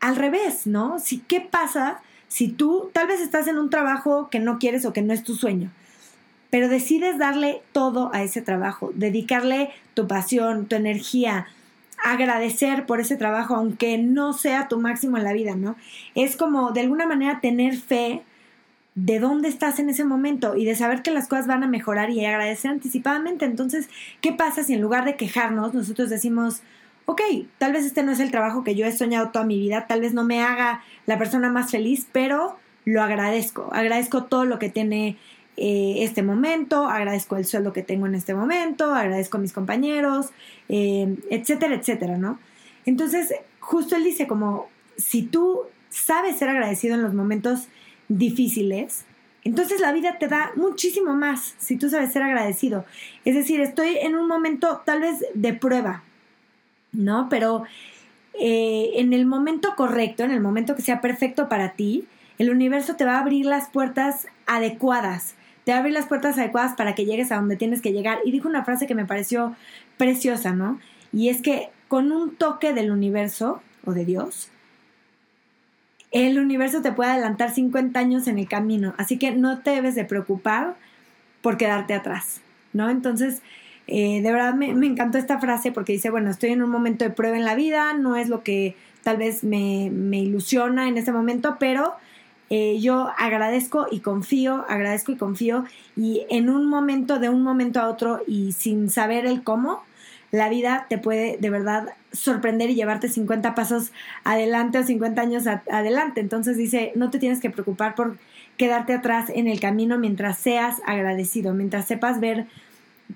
al 0.00 0.16
revés, 0.16 0.66
¿no? 0.66 0.98
Si, 0.98 1.18
¿Qué 1.18 1.40
pasa 1.40 2.00
si 2.28 2.48
tú 2.48 2.90
tal 2.92 3.08
vez 3.08 3.20
estás 3.20 3.46
en 3.46 3.58
un 3.58 3.70
trabajo 3.70 4.28
que 4.30 4.40
no 4.40 4.58
quieres 4.58 4.84
o 4.86 4.92
que 4.92 5.02
no 5.02 5.12
es 5.12 5.22
tu 5.22 5.34
sueño? 5.34 5.70
Pero 6.50 6.68
decides 6.68 7.18
darle 7.18 7.62
todo 7.72 8.10
a 8.12 8.22
ese 8.22 8.42
trabajo, 8.42 8.92
dedicarle 8.94 9.70
tu 9.94 10.06
pasión, 10.06 10.66
tu 10.66 10.76
energía, 10.76 11.46
agradecer 12.02 12.86
por 12.86 13.00
ese 13.00 13.16
trabajo, 13.16 13.54
aunque 13.54 13.98
no 13.98 14.32
sea 14.32 14.68
tu 14.68 14.78
máximo 14.78 15.16
en 15.18 15.24
la 15.24 15.32
vida, 15.32 15.54
¿no? 15.54 15.76
Es 16.14 16.36
como 16.36 16.72
de 16.72 16.80
alguna 16.80 17.06
manera 17.06 17.40
tener 17.40 17.76
fe 17.76 18.22
de 18.94 19.18
dónde 19.18 19.48
estás 19.48 19.78
en 19.78 19.88
ese 19.88 20.04
momento 20.04 20.56
y 20.56 20.64
de 20.64 20.74
saber 20.74 21.02
que 21.02 21.10
las 21.10 21.28
cosas 21.28 21.46
van 21.46 21.62
a 21.62 21.68
mejorar 21.68 22.10
y 22.10 22.24
agradecer 22.24 22.70
anticipadamente. 22.70 23.44
Entonces, 23.44 23.88
¿qué 24.20 24.32
pasa 24.32 24.64
si 24.64 24.74
en 24.74 24.82
lugar 24.82 25.04
de 25.04 25.16
quejarnos 25.16 25.72
nosotros 25.72 26.10
decimos, 26.10 26.62
ok, 27.06 27.20
tal 27.58 27.72
vez 27.72 27.86
este 27.86 28.02
no 28.02 28.12
es 28.12 28.20
el 28.20 28.30
trabajo 28.30 28.64
que 28.64 28.74
yo 28.74 28.86
he 28.86 28.92
soñado 28.92 29.30
toda 29.30 29.46
mi 29.46 29.58
vida, 29.58 29.86
tal 29.86 30.00
vez 30.00 30.12
no 30.12 30.24
me 30.24 30.42
haga 30.42 30.82
la 31.06 31.18
persona 31.18 31.50
más 31.50 31.70
feliz, 31.70 32.06
pero 32.12 32.56
lo 32.84 33.02
agradezco, 33.02 33.70
agradezco 33.72 34.24
todo 34.24 34.44
lo 34.44 34.58
que 34.58 34.68
tiene 34.68 35.16
eh, 35.56 35.96
este 35.98 36.22
momento, 36.22 36.86
agradezco 36.86 37.36
el 37.36 37.44
sueldo 37.44 37.72
que 37.72 37.82
tengo 37.82 38.06
en 38.06 38.14
este 38.14 38.34
momento, 38.34 38.94
agradezco 38.94 39.36
a 39.36 39.40
mis 39.40 39.52
compañeros, 39.52 40.30
eh, 40.68 41.16
etcétera, 41.30 41.74
etcétera, 41.74 42.16
¿no? 42.16 42.38
Entonces, 42.86 43.34
justo 43.60 43.96
él 43.96 44.04
dice 44.04 44.26
como, 44.26 44.68
si 44.96 45.22
tú 45.22 45.60
sabes 45.90 46.38
ser 46.38 46.48
agradecido 46.48 46.94
en 46.94 47.02
los 47.02 47.12
momentos 47.12 47.68
difíciles, 48.08 49.04
entonces 49.44 49.80
la 49.80 49.92
vida 49.92 50.18
te 50.18 50.28
da 50.28 50.52
muchísimo 50.56 51.14
más 51.14 51.54
si 51.58 51.76
tú 51.76 51.90
sabes 51.90 52.12
ser 52.12 52.22
agradecido. 52.22 52.84
Es 53.24 53.34
decir, 53.34 53.60
estoy 53.60 53.98
en 53.98 54.14
un 54.14 54.28
momento 54.28 54.82
tal 54.86 55.00
vez 55.00 55.24
de 55.34 55.52
prueba, 55.52 56.02
¿no? 56.92 57.28
Pero 57.28 57.64
eh, 58.40 58.92
en 58.94 59.12
el 59.12 59.26
momento 59.26 59.74
correcto, 59.76 60.22
en 60.22 60.30
el 60.30 60.40
momento 60.40 60.74
que 60.76 60.82
sea 60.82 61.00
perfecto 61.00 61.48
para 61.48 61.72
ti, 61.72 62.06
el 62.38 62.50
universo 62.50 62.96
te 62.96 63.04
va 63.04 63.16
a 63.16 63.20
abrir 63.20 63.44
las 63.46 63.68
puertas 63.68 64.26
adecuadas 64.46 65.34
te 65.64 65.72
abre 65.72 65.90
las 65.90 66.06
puertas 66.06 66.38
adecuadas 66.38 66.74
para 66.74 66.94
que 66.94 67.04
llegues 67.04 67.32
a 67.32 67.36
donde 67.36 67.56
tienes 67.56 67.82
que 67.82 67.92
llegar. 67.92 68.18
Y 68.24 68.32
dijo 68.32 68.48
una 68.48 68.64
frase 68.64 68.86
que 68.86 68.94
me 68.94 69.06
pareció 69.06 69.54
preciosa, 69.96 70.52
¿no? 70.52 70.80
Y 71.12 71.28
es 71.28 71.42
que 71.42 71.70
con 71.88 72.10
un 72.12 72.34
toque 72.36 72.72
del 72.72 72.90
universo 72.90 73.62
o 73.84 73.92
de 73.92 74.04
Dios, 74.04 74.50
el 76.10 76.38
universo 76.38 76.82
te 76.82 76.92
puede 76.92 77.10
adelantar 77.10 77.50
50 77.50 77.98
años 77.98 78.28
en 78.28 78.38
el 78.38 78.48
camino. 78.48 78.94
Así 78.98 79.18
que 79.18 79.32
no 79.32 79.60
te 79.60 79.70
debes 79.70 79.94
de 79.94 80.04
preocupar 80.04 80.76
por 81.40 81.56
quedarte 81.56 81.94
atrás, 81.94 82.40
¿no? 82.72 82.90
Entonces, 82.90 83.42
eh, 83.86 84.20
de 84.22 84.32
verdad 84.32 84.54
me, 84.54 84.68
encantó 84.86 85.18
esta 85.18 85.40
frase 85.40 85.72
porque 85.72 85.92
dice, 85.92 86.10
bueno, 86.10 86.30
estoy 86.30 86.50
en 86.50 86.62
un 86.62 86.70
momento 86.70 87.04
de 87.04 87.10
prueba 87.10 87.36
en 87.36 87.44
la 87.44 87.54
vida, 87.54 87.94
no 87.94 88.16
es 88.16 88.28
lo 88.28 88.42
que 88.42 88.76
tal 89.02 89.16
vez 89.16 89.42
me, 89.42 89.86
ilusiona 89.86 90.88
en 90.88 90.96
este 90.96 91.12
momento, 91.12 91.56
pero 91.58 91.94
eh, 92.54 92.78
yo 92.80 93.08
agradezco 93.16 93.86
y 93.90 94.00
confío, 94.00 94.66
agradezco 94.68 95.10
y 95.10 95.16
confío, 95.16 95.64
y 95.96 96.26
en 96.28 96.50
un 96.50 96.66
momento, 96.66 97.18
de 97.18 97.30
un 97.30 97.42
momento 97.42 97.80
a 97.80 97.88
otro 97.88 98.20
y 98.26 98.52
sin 98.52 98.90
saber 98.90 99.24
el 99.24 99.42
cómo, 99.42 99.82
la 100.30 100.50
vida 100.50 100.84
te 100.90 100.98
puede 100.98 101.38
de 101.38 101.48
verdad 101.48 101.94
sorprender 102.12 102.68
y 102.68 102.74
llevarte 102.74 103.08
50 103.08 103.54
pasos 103.54 103.90
adelante 104.22 104.78
o 104.78 104.82
50 104.82 105.22
años 105.22 105.44
adelante. 105.46 106.20
Entonces 106.20 106.58
dice, 106.58 106.92
no 106.94 107.08
te 107.08 107.18
tienes 107.18 107.40
que 107.40 107.48
preocupar 107.48 107.94
por 107.94 108.18
quedarte 108.58 108.92
atrás 108.92 109.30
en 109.34 109.48
el 109.48 109.58
camino 109.58 109.96
mientras 109.96 110.36
seas 110.36 110.82
agradecido, 110.84 111.54
mientras 111.54 111.86
sepas 111.86 112.20
ver 112.20 112.48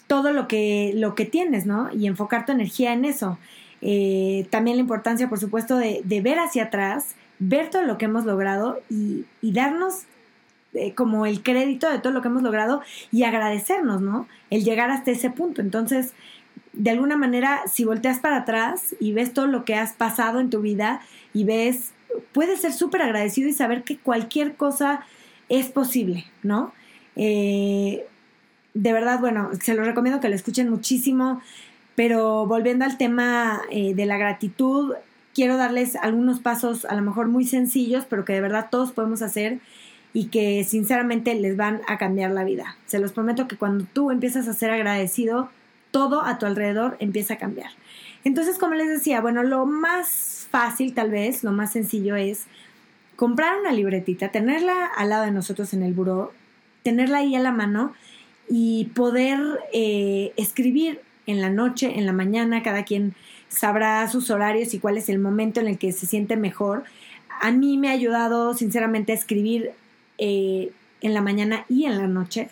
todo 0.07 0.33
lo 0.33 0.49
que, 0.49 0.93
lo 0.95 1.15
que 1.15 1.27
tienes, 1.27 1.67
¿no? 1.67 1.91
Y 1.93 2.07
enfocar 2.07 2.47
tu 2.47 2.53
energía 2.53 2.95
en 2.95 3.05
eso. 3.05 3.37
Eh, 3.83 4.47
también 4.49 4.79
la 4.79 4.81
importancia, 4.81 5.29
por 5.29 5.39
supuesto, 5.39 5.77
de, 5.77 6.03
ver 6.23 6.39
hacia 6.39 6.65
atrás, 6.65 7.17
ver 7.39 7.71
todo 7.71 7.83
lo 7.83 7.99
que 7.99 8.07
hemos 8.07 8.25
logrado 8.25 8.81
y, 8.91 9.27
darnos 9.43 10.03
eh, 10.75 10.95
como 10.95 11.27
el 11.27 11.43
crédito 11.43 11.91
de 11.91 11.99
todo 11.99 12.13
lo 12.13 12.23
que 12.23 12.29
hemos 12.29 12.43
logrado 12.43 12.83
y 13.13 13.25
agradecernos, 13.25 14.01
¿no? 14.01 14.29
El 14.51 14.65
llegar 14.65 14.91
hasta 14.91 15.11
ese 15.11 15.31
punto. 15.31 15.61
Entonces, 15.61 16.13
de 16.73 16.91
alguna 16.91 17.17
manera, 17.17 17.63
si 17.71 17.85
volteas 17.85 18.19
para 18.19 18.39
atrás 18.39 18.95
y 19.01 19.13
ves 19.13 19.33
todo 19.33 19.47
lo 19.47 19.65
que 19.65 19.75
has 19.75 19.93
pasado 19.93 20.41
en 20.41 20.51
tu 20.51 20.61
vida 20.61 21.01
y 21.33 21.45
ves, 21.45 21.93
puedes 22.33 22.61
ser 22.61 22.73
súper 22.73 23.03
agradecido 23.03 23.49
y 23.49 23.53
saber 23.53 23.83
que 23.83 23.99
cualquier 23.99 24.57
cosa 24.57 25.01
es 25.49 25.67
posible, 25.69 26.27
¿no? 26.43 26.73
Eh, 27.15 28.07
de 28.75 28.93
verdad, 28.93 29.21
bueno, 29.21 29.51
se 29.61 29.75
lo 29.75 29.85
recomiendo 29.85 30.21
que 30.21 30.29
lo 30.29 30.35
escuchen 30.35 30.69
muchísimo, 30.69 31.41
pero 31.95 32.47
volviendo 32.47 32.85
al 32.85 32.99
tema 32.99 33.63
eh, 33.71 33.95
de 33.95 34.07
la 34.07 34.19
gratitud, 34.19 34.93
quiero 35.37 35.59
darles 35.59 35.97
algunos 35.97 36.41
pasos 36.41 36.87
a 36.87 36.95
lo 36.95 37.03
mejor 37.03 37.29
muy 37.29 37.45
sencillos, 37.45 38.07
pero 38.09 38.25
que 38.25 38.33
de 38.33 38.41
verdad 38.41 38.69
todos 38.71 38.93
podemos 38.93 39.21
hacer 39.21 39.59
y 40.15 40.29
que 40.29 40.65
sinceramente 40.65 41.35
les 41.35 41.59
van 41.59 41.83
a 41.87 41.99
cambiar 41.99 42.31
la 42.31 42.43
vida. 42.43 42.79
Se 42.87 42.99
los 42.99 43.13
prometo 43.13 43.47
que 43.47 43.59
cuando 43.59 43.85
tú 43.93 44.11
empiezas 44.11 44.49
a 44.49 44.55
ser 44.55 44.71
agradecido, 44.71 45.51
todo 45.91 46.23
a 46.23 46.39
tu 46.39 46.47
alrededor 46.47 46.97
empieza 47.01 47.35
a 47.35 47.37
cambiar. 47.37 47.69
Entonces, 48.25 48.57
como 48.57 48.77
les 48.77 48.89
decía, 48.89 49.21
bueno, 49.21 49.43
lo 49.43 49.67
más 49.67 50.49
fácil 50.51 50.95
tal 50.95 51.11
vez, 51.11 51.45
lo 51.45 51.53
más 51.53 51.71
sencillo 51.71 52.17
es 52.17 52.47
comprar 53.15 53.61
una 53.61 53.73
libretita, 53.73 54.31
tenerla 54.31 54.87
al 54.87 55.11
lado 55.11 55.27
de 55.27 55.33
nosotros 55.33 55.75
en 55.75 55.83
el 55.83 55.93
buró, 55.93 56.33
tenerla 56.83 57.19
ahí 57.19 57.35
a 57.35 57.41
la 57.41 57.53
mano 57.53 57.93
y 58.49 58.87
poder 58.95 59.39
eh, 59.75 60.33
escribir 60.39 61.03
en 61.27 61.43
la 61.43 61.51
noche, 61.51 61.99
en 61.99 62.07
la 62.07 62.15
mañana, 62.15 62.63
cada 62.63 62.85
quien 62.85 63.15
sabrá 63.49 64.09
sus 64.09 64.31
horarios 64.31 64.75
y 64.75 64.79
cuál 64.79 64.99
es 64.99 65.09
el 65.09 65.19
momento 65.19 65.61
en 65.61 65.69
el 65.69 65.79
que 65.79 65.93
se 65.93 66.07
siente 66.07 66.37
mejor. 66.37 66.85
A 67.41 67.51
mí 67.51 67.79
me 67.79 67.89
ha 67.89 67.93
ayudado 67.93 68.55
sinceramente 68.55 69.13
a 69.13 69.15
escribir 69.15 69.73
eh, 70.19 70.73
en 71.01 71.15
la 71.15 71.21
mañana 71.21 71.65
y 71.69 71.85
en 71.85 71.99
la 71.99 72.07
noche, 72.07 72.49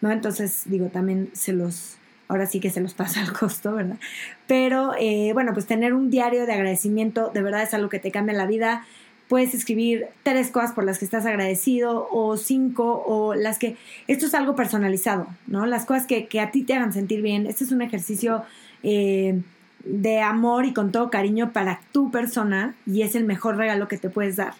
¿no? 0.00 0.10
Entonces, 0.10 0.62
digo, 0.66 0.88
también 0.88 1.30
se 1.32 1.52
los, 1.52 1.96
ahora 2.28 2.46
sí 2.46 2.60
que 2.60 2.70
se 2.70 2.80
los 2.80 2.94
pasa 2.94 3.20
al 3.20 3.32
costo, 3.32 3.74
¿verdad? 3.74 3.98
Pero 4.46 4.92
eh, 4.98 5.30
bueno, 5.32 5.52
pues 5.52 5.66
tener 5.66 5.94
un 5.94 6.10
diario 6.10 6.46
de 6.46 6.52
agradecimiento 6.52 7.30
de 7.32 7.42
verdad 7.42 7.62
es 7.62 7.74
algo 7.74 7.88
que 7.88 7.98
te 7.98 8.10
cambia 8.10 8.34
la 8.34 8.46
vida. 8.46 8.86
Puedes 9.28 9.52
escribir 9.52 10.06
tres 10.22 10.50
cosas 10.50 10.72
por 10.72 10.84
las 10.84 10.98
que 10.98 11.04
estás 11.04 11.26
agradecido 11.26 12.08
o 12.10 12.38
cinco 12.38 13.04
o 13.06 13.34
las 13.34 13.58
que... 13.58 13.76
Esto 14.06 14.24
es 14.24 14.32
algo 14.32 14.56
personalizado, 14.56 15.26
¿no? 15.46 15.66
Las 15.66 15.84
cosas 15.84 16.06
que, 16.06 16.40
a 16.40 16.50
ti 16.50 16.62
te 16.62 16.72
hagan 16.72 16.94
sentir 16.94 17.20
bien. 17.20 17.46
Este 17.46 17.64
es 17.64 17.72
un 17.72 17.82
ejercicio 17.82 18.42
eh, 18.82 19.42
de 19.88 20.20
amor 20.20 20.66
y 20.66 20.72
con 20.72 20.92
todo 20.92 21.10
cariño 21.10 21.52
para 21.52 21.80
tu 21.92 22.10
persona 22.10 22.74
y 22.86 23.02
es 23.02 23.14
el 23.14 23.24
mejor 23.24 23.56
regalo 23.56 23.88
que 23.88 23.98
te 23.98 24.10
puedes 24.10 24.36
dar. 24.36 24.54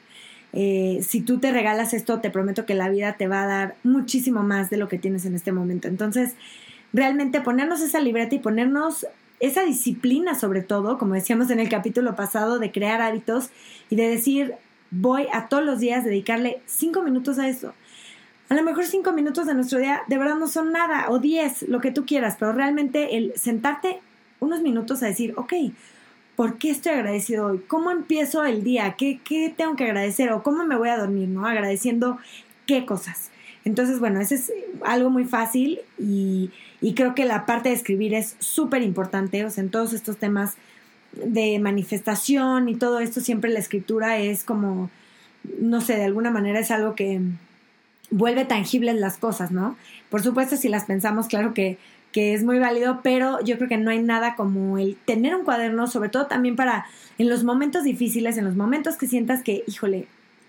Eh, 0.52 1.00
si 1.06 1.20
tú 1.20 1.38
te 1.38 1.52
regalas 1.52 1.92
esto, 1.92 2.20
te 2.20 2.30
prometo 2.30 2.64
que 2.64 2.74
la 2.74 2.88
vida 2.88 3.14
te 3.14 3.28
va 3.28 3.42
a 3.42 3.46
dar 3.46 3.74
muchísimo 3.84 4.42
más 4.42 4.70
de 4.70 4.78
lo 4.78 4.88
que 4.88 4.98
tienes 4.98 5.26
en 5.26 5.34
este 5.34 5.52
momento. 5.52 5.88
Entonces, 5.88 6.34
realmente 6.92 7.40
ponernos 7.40 7.80
esa 7.82 8.00
libreta 8.00 8.34
y 8.34 8.38
ponernos 8.38 9.06
esa 9.40 9.62
disciplina 9.64 10.34
sobre 10.34 10.62
todo, 10.62 10.98
como 10.98 11.14
decíamos 11.14 11.50
en 11.50 11.60
el 11.60 11.68
capítulo 11.68 12.16
pasado, 12.16 12.58
de 12.58 12.72
crear 12.72 13.02
hábitos 13.02 13.50
y 13.90 13.96
de 13.96 14.08
decir, 14.08 14.54
voy 14.90 15.26
a 15.32 15.48
todos 15.48 15.64
los 15.64 15.80
días 15.80 16.04
dedicarle 16.04 16.60
cinco 16.66 17.02
minutos 17.02 17.38
a 17.38 17.48
eso. 17.48 17.74
A 18.48 18.54
lo 18.54 18.62
mejor 18.62 18.86
cinco 18.86 19.12
minutos 19.12 19.46
de 19.46 19.54
nuestro 19.54 19.78
día 19.78 20.00
de 20.08 20.16
verdad 20.16 20.36
no 20.36 20.48
son 20.48 20.72
nada, 20.72 21.10
o 21.10 21.18
diez, 21.18 21.62
lo 21.68 21.80
que 21.80 21.90
tú 21.90 22.06
quieras, 22.06 22.36
pero 22.38 22.52
realmente 22.52 23.18
el 23.18 23.34
sentarte 23.36 24.00
unos 24.40 24.60
minutos 24.60 25.02
a 25.02 25.06
decir, 25.06 25.34
ok, 25.36 25.52
¿por 26.36 26.58
qué 26.58 26.70
estoy 26.70 26.92
agradecido 26.92 27.46
hoy? 27.46 27.60
¿Cómo 27.66 27.90
empiezo 27.90 28.44
el 28.44 28.62
día? 28.62 28.94
¿Qué, 28.96 29.20
qué 29.24 29.52
tengo 29.54 29.76
que 29.76 29.84
agradecer? 29.84 30.32
¿O 30.32 30.42
cómo 30.42 30.64
me 30.64 30.76
voy 30.76 30.88
a 30.88 30.98
dormir? 30.98 31.28
¿No? 31.28 31.46
Agradeciendo 31.46 32.18
qué 32.66 32.86
cosas. 32.86 33.30
Entonces, 33.64 33.98
bueno, 33.98 34.20
ese 34.20 34.36
es 34.36 34.52
algo 34.82 35.10
muy 35.10 35.24
fácil 35.24 35.80
y, 35.98 36.50
creo 36.94 37.14
que 37.14 37.24
la 37.24 37.44
parte 37.44 37.68
de 37.68 37.74
escribir 37.74 38.14
es 38.14 38.36
súper 38.38 38.82
importante, 38.82 39.44
o 39.44 39.50
sea, 39.50 39.62
en 39.62 39.70
todos 39.70 39.92
estos 39.92 40.16
temas 40.16 40.54
de 41.12 41.58
manifestación 41.58 42.68
y 42.68 42.76
todo 42.76 43.00
esto, 43.00 43.20
siempre 43.20 43.50
la 43.50 43.58
escritura 43.58 44.18
es 44.18 44.44
como, 44.44 44.90
no 45.60 45.80
sé, 45.80 45.96
de 45.96 46.04
alguna 46.04 46.30
manera 46.30 46.60
es 46.60 46.70
algo 46.70 46.94
que 46.94 47.20
vuelve 48.10 48.44
tangibles 48.44 48.96
las 48.96 49.18
cosas, 49.18 49.50
¿no? 49.50 49.76
Por 50.08 50.22
supuesto, 50.22 50.56
si 50.56 50.68
las 50.68 50.84
pensamos, 50.84 51.26
claro 51.26 51.52
que, 51.52 51.78
que 52.18 52.34
es 52.34 52.42
muy 52.42 52.58
válido, 52.58 52.98
pero 53.04 53.40
yo 53.44 53.58
creo 53.58 53.68
que 53.68 53.76
no 53.76 53.92
hay 53.92 54.02
nada 54.02 54.34
como 54.34 54.76
el 54.76 54.96
tener 54.96 55.36
un 55.36 55.44
cuaderno, 55.44 55.86
sobre 55.86 56.08
todo 56.08 56.26
también 56.26 56.56
para 56.56 56.84
en 57.16 57.28
los 57.28 57.44
momentos 57.44 57.84
difíciles, 57.84 58.36
en 58.36 58.44
los 58.44 58.56
momentos 58.56 58.96
que 58.96 59.06
sientas 59.06 59.44
que, 59.44 59.62
híjole, 59.68 60.08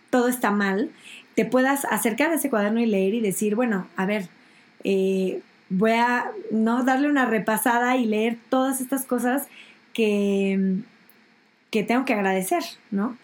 todo 0.10 0.30
está 0.30 0.50
mal, 0.50 0.90
te 1.36 1.46
puedas 1.46 1.86
acercar 1.86 2.32
a 2.32 2.38
ese 2.38 2.50
cuaderno 2.50 2.80
y 2.80 2.88
leer 2.88 3.14
y 3.14 3.22
decir, 3.22 3.54
bueno, 3.54 3.86
a 3.98 4.08
ver, 4.08 4.30
eh, 4.84 5.42
voy 5.70 5.92
a 5.92 6.32
no 6.50 6.84
darle 6.84 7.08
una 7.08 7.28
repasada 7.28 7.98
y 7.98 8.08
leer 8.08 8.40
todas 8.50 8.82
estas 8.82 9.06
cosas 9.06 9.48
que, 9.94 10.78
que 11.70 11.84
tengo 11.84 12.04
que 12.04 12.16
agradecer, 12.16 12.64
¿no? 12.90 13.16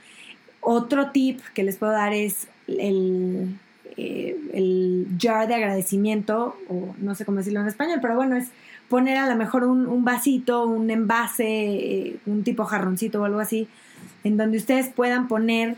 Otro 0.62 1.10
tip 1.10 1.42
que 1.56 1.64
les 1.64 1.78
puedo 1.78 1.94
dar 1.94 2.14
es 2.14 2.48
el, 2.68 3.58
eh, 3.98 4.38
el 4.54 5.08
jar 5.20 5.48
de 5.48 5.56
agradecimiento, 5.56 6.58
o 6.68 6.96
no 6.98 7.16
sé 7.16 7.26
cómo 7.26 7.38
decirlo 7.38 7.62
en 7.62 7.68
español, 7.68 8.00
pero 8.02 8.16
bueno, 8.16 8.36
es 8.36 8.50
poner 8.90 9.18
a 9.18 9.30
lo 9.30 9.36
mejor 9.36 9.64
un, 9.64 10.04
vasito, 10.04 10.66
un 10.66 10.90
envase, 10.90 11.46
eh, 11.46 12.18
un 12.26 12.44
tipo 12.44 12.66
jarroncito 12.66 13.22
o 13.22 13.26
algo 13.26 13.40
así, 13.40 13.68
en 14.24 14.38
donde 14.38 14.58
ustedes 14.58 14.90
puedan 14.90 15.28
poner 15.28 15.78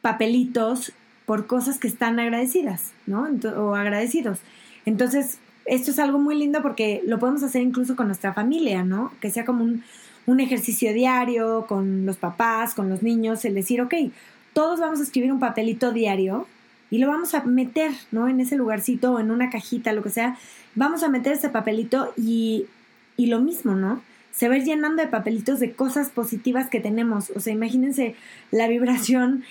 papelitos 0.00 0.92
por 1.26 1.46
cosas 1.46 1.78
que 1.78 1.88
están 1.88 2.18
agradecidas, 2.18 2.92
¿no? 3.06 3.28
o 3.56 3.74
agradecidos. 3.74 4.38
Entonces, 4.84 5.38
esto 5.64 5.90
es 5.90 5.98
algo 5.98 6.18
muy 6.18 6.36
lindo 6.36 6.62
porque 6.62 7.02
lo 7.04 7.18
podemos 7.18 7.42
hacer 7.42 7.62
incluso 7.62 7.96
con 7.96 8.06
nuestra 8.06 8.32
familia, 8.32 8.84
¿no? 8.84 9.12
Que 9.20 9.30
sea 9.30 9.44
como 9.44 9.64
un, 9.64 9.82
un 10.26 10.40
ejercicio 10.40 10.92
diario 10.92 11.66
con 11.66 12.06
los 12.06 12.16
papás, 12.16 12.74
con 12.74 12.88
los 12.88 13.02
niños, 13.02 13.44
el 13.44 13.54
decir, 13.54 13.80
ok, 13.80 13.94
todos 14.52 14.78
vamos 14.78 15.00
a 15.00 15.02
escribir 15.02 15.32
un 15.32 15.40
papelito 15.40 15.92
diario 15.92 16.46
y 16.90 16.98
lo 16.98 17.08
vamos 17.08 17.34
a 17.34 17.44
meter, 17.44 17.92
¿no? 18.12 18.28
En 18.28 18.40
ese 18.40 18.56
lugarcito 18.56 19.12
o 19.12 19.20
en 19.20 19.30
una 19.30 19.50
cajita, 19.50 19.92
lo 19.92 20.02
que 20.02 20.10
sea, 20.10 20.36
vamos 20.74 21.02
a 21.02 21.08
meter 21.08 21.32
ese 21.32 21.48
papelito 21.48 22.12
y, 22.16 22.66
y 23.16 23.26
lo 23.26 23.40
mismo, 23.40 23.74
¿no? 23.74 24.02
Se 24.32 24.48
va 24.48 24.58
llenando 24.58 25.02
de 25.02 25.08
papelitos 25.08 25.60
de 25.60 25.72
cosas 25.72 26.10
positivas 26.10 26.68
que 26.68 26.80
tenemos. 26.80 27.30
O 27.34 27.40
sea, 27.40 27.52
imagínense 27.52 28.14
la 28.50 28.68
vibración 28.68 29.44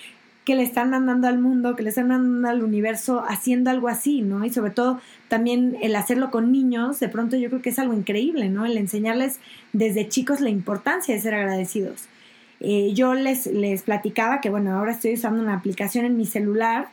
que 0.46 0.56
le 0.56 0.62
están 0.64 0.92
mandando 0.92 1.28
al 1.28 1.40
mundo, 1.40 1.76
que 1.76 1.82
le 1.82 1.90
están 1.90 2.08
mandando 2.08 2.48
al 2.48 2.64
universo 2.64 3.26
haciendo 3.28 3.72
algo 3.72 3.88
así, 3.88 4.22
¿no? 4.22 4.46
Y 4.46 4.52
sobre 4.52 4.72
todo 4.72 5.02
también 5.28 5.76
el 5.82 5.96
hacerlo 5.96 6.30
con 6.30 6.52
niños, 6.52 7.00
de 7.00 7.10
pronto 7.10 7.36
yo 7.36 7.50
creo 7.50 7.64
que 7.64 7.72
es 7.72 7.80
algo 7.80 7.96
increíble, 7.96 8.48
¿no? 8.50 8.66
El 8.66 8.78
enseñarles 8.78 9.40
desde 9.74 10.08
chicos 10.08 10.42
la 10.42 10.52
importancia 10.52 11.16
de 11.16 11.22
ser 11.22 11.34
agradecidos. 11.34 12.04
Eh, 12.60 12.94
yo 12.94 13.16
les, 13.16 13.48
les 13.48 13.82
platicaba 13.82 14.40
que, 14.40 14.52
bueno, 14.52 14.78
ahora 14.78 14.92
estoy 14.92 15.16
usando 15.16 15.42
una 15.42 15.56
aplicación 15.56 16.06
en 16.06 16.16
mi 16.16 16.28
celular. 16.28 16.90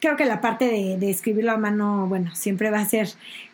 Creo 0.00 0.16
que 0.16 0.24
la 0.24 0.40
parte 0.40 0.66
de, 0.66 0.96
de 0.96 1.10
escribirlo 1.10 1.52
a 1.52 1.56
mano, 1.56 2.06
bueno, 2.08 2.34
siempre 2.34 2.70
va 2.70 2.80
a 2.80 2.84
ser 2.84 3.08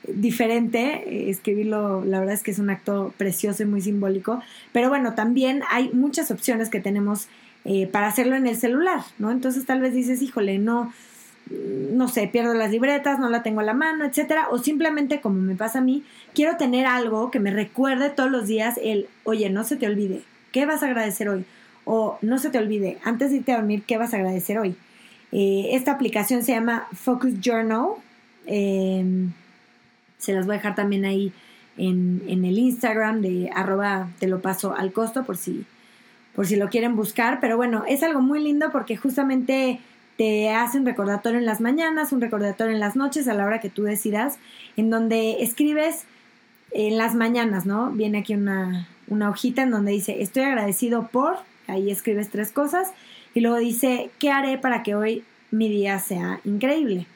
diferente. 0.06 1.04
Eh, 1.06 1.30
escribirlo, 1.30 2.04
la 2.04 2.20
verdad 2.20 2.34
es 2.34 2.42
que 2.42 2.50
es 2.50 2.58
un 2.58 2.70
acto 2.70 3.14
precioso 3.16 3.62
y 3.62 3.66
muy 3.66 3.80
simbólico. 3.80 4.42
Pero 4.72 4.88
bueno, 4.88 5.14
también 5.14 5.62
hay 5.70 5.90
muchas 5.92 6.30
opciones 6.30 6.68
que 6.68 6.80
tenemos 6.80 7.28
eh, 7.64 7.86
para 7.86 8.08
hacerlo 8.08 8.36
en 8.36 8.46
el 8.46 8.56
celular, 8.56 9.00
¿no? 9.18 9.30
Entonces 9.30 9.64
tal 9.64 9.80
vez 9.80 9.94
dices, 9.94 10.20
híjole, 10.20 10.58
no, 10.58 10.92
no 11.50 12.08
sé, 12.08 12.28
pierdo 12.28 12.52
las 12.52 12.70
libretas, 12.70 13.18
no 13.18 13.30
la 13.30 13.42
tengo 13.42 13.60
a 13.60 13.64
la 13.64 13.72
mano, 13.72 14.04
etcétera, 14.04 14.48
o 14.50 14.58
simplemente 14.58 15.22
como 15.22 15.40
me 15.40 15.54
pasa 15.54 15.78
a 15.78 15.82
mí, 15.82 16.04
quiero 16.34 16.58
tener 16.58 16.84
algo 16.84 17.30
que 17.30 17.40
me 17.40 17.50
recuerde 17.50 18.10
todos 18.10 18.30
los 18.30 18.46
días 18.46 18.78
el, 18.82 19.08
oye, 19.24 19.48
no 19.48 19.64
se 19.64 19.76
te 19.76 19.86
olvide, 19.86 20.22
¿qué 20.52 20.66
vas 20.66 20.82
a 20.82 20.86
agradecer 20.86 21.28
hoy? 21.30 21.46
O 21.86 22.18
no 22.20 22.38
se 22.38 22.50
te 22.50 22.58
olvide, 22.58 22.98
antes 23.02 23.30
de 23.30 23.38
irte 23.38 23.52
a 23.52 23.56
dormir, 23.56 23.82
¿qué 23.86 23.96
vas 23.96 24.12
a 24.12 24.18
agradecer 24.18 24.58
hoy? 24.58 24.76
Eh, 25.34 25.70
esta 25.72 25.90
aplicación 25.90 26.44
se 26.44 26.52
llama 26.52 26.86
Focus 26.92 27.40
Journal. 27.40 27.88
Em, 28.46 29.32
se 30.16 30.32
las 30.32 30.46
voy 30.46 30.54
a 30.54 30.58
dejar 30.58 30.74
también 30.74 31.04
ahí 31.04 31.32
en, 31.76 32.22
en 32.28 32.44
el 32.44 32.56
Instagram 32.56 33.20
de 33.20 33.50
arroba 33.54 34.08
te 34.20 34.28
lo 34.28 34.40
paso 34.40 34.74
al 34.74 34.92
costo 34.92 35.24
por 35.24 35.36
si 35.36 35.66
por 36.34 36.46
si 36.46 36.56
lo 36.56 36.68
quieren 36.68 36.96
buscar, 36.96 37.38
pero 37.40 37.56
bueno, 37.56 37.84
es 37.86 38.02
algo 38.02 38.20
muy 38.20 38.42
lindo 38.42 38.72
porque 38.72 38.96
justamente 38.96 39.78
te 40.16 40.50
hace 40.50 40.78
un 40.78 40.86
recordatorio 40.86 41.38
en 41.38 41.46
las 41.46 41.60
mañanas, 41.60 42.12
un 42.12 42.20
recordatorio 42.20 42.74
en 42.74 42.80
las 42.80 42.96
noches, 42.96 43.28
a 43.28 43.34
la 43.34 43.44
hora 43.44 43.60
que 43.60 43.70
tú 43.70 43.84
decidas, 43.84 44.38
en 44.76 44.90
donde 44.90 45.42
escribes 45.42 46.04
en 46.72 46.98
las 46.98 47.14
mañanas, 47.14 47.66
¿no? 47.66 47.90
Viene 47.90 48.18
aquí 48.18 48.34
una, 48.34 48.88
una 49.06 49.30
hojita 49.30 49.62
en 49.62 49.70
donde 49.70 49.92
dice, 49.92 50.22
estoy 50.22 50.42
agradecido 50.42 51.08
por, 51.08 51.36
ahí 51.68 51.90
escribes 51.90 52.30
tres 52.30 52.50
cosas, 52.50 52.92
y 53.34 53.40
luego 53.40 53.58
dice, 53.58 54.10
¿qué 54.18 54.30
haré 54.30 54.58
para 54.58 54.82
que 54.82 54.94
hoy 54.94 55.24
mi 55.50 55.68
día 55.68 55.98
sea 55.98 56.40
increíble? 56.44 57.06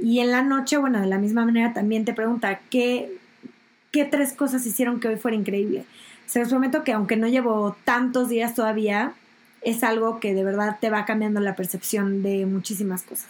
Y 0.00 0.18
en 0.18 0.30
la 0.30 0.42
noche, 0.42 0.76
bueno, 0.76 1.00
de 1.00 1.06
la 1.06 1.18
misma 1.18 1.44
manera 1.44 1.72
también 1.72 2.04
te 2.04 2.12
pregunta, 2.12 2.60
¿qué, 2.70 3.16
qué 3.92 4.04
tres 4.04 4.32
cosas 4.32 4.66
hicieron 4.66 4.98
que 4.98 5.08
hoy 5.08 5.16
fuera 5.16 5.36
increíble? 5.36 5.84
Se 6.26 6.40
los 6.40 6.48
prometo 6.48 6.82
que 6.82 6.92
aunque 6.92 7.16
no 7.16 7.28
llevo 7.28 7.76
tantos 7.84 8.28
días 8.28 8.54
todavía, 8.54 9.14
es 9.62 9.84
algo 9.84 10.20
que 10.20 10.34
de 10.34 10.44
verdad 10.44 10.78
te 10.80 10.90
va 10.90 11.04
cambiando 11.04 11.40
la 11.40 11.56
percepción 11.56 12.22
de 12.22 12.44
muchísimas 12.46 13.02
cosas. 13.02 13.28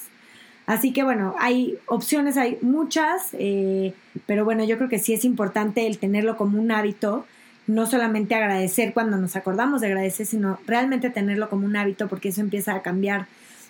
Así 0.67 0.93
que 0.93 1.03
bueno, 1.03 1.35
hay 1.39 1.79
opciones, 1.87 2.39
hay 2.39 2.59
muchas, 2.63 3.29
eh, 3.35 3.93
pero 4.27 4.45
bueno, 4.45 4.65
yo 4.65 4.79
creo 4.79 4.89
que 4.89 4.99
sí 4.99 5.13
es 5.13 5.25
importante 5.25 5.87
el 5.87 5.99
tenerlo 5.99 6.37
como 6.37 6.59
un 6.59 6.71
hábito, 6.71 7.27
no 7.67 7.87
solamente 7.87 8.35
agradecer 8.35 8.93
cuando 8.93 9.17
nos 9.17 9.37
acordamos 9.37 9.81
de 9.81 9.89
agradecer, 9.89 10.27
sino 10.27 10.59
realmente 10.67 11.11
tenerlo 11.11 11.49
como 11.49 11.67
un 11.67 11.77
hábito 11.77 12.09
porque 12.09 12.29
eso 12.29 12.41
empieza 12.41 12.75
a 12.75 12.83
cambiar 12.83 13.27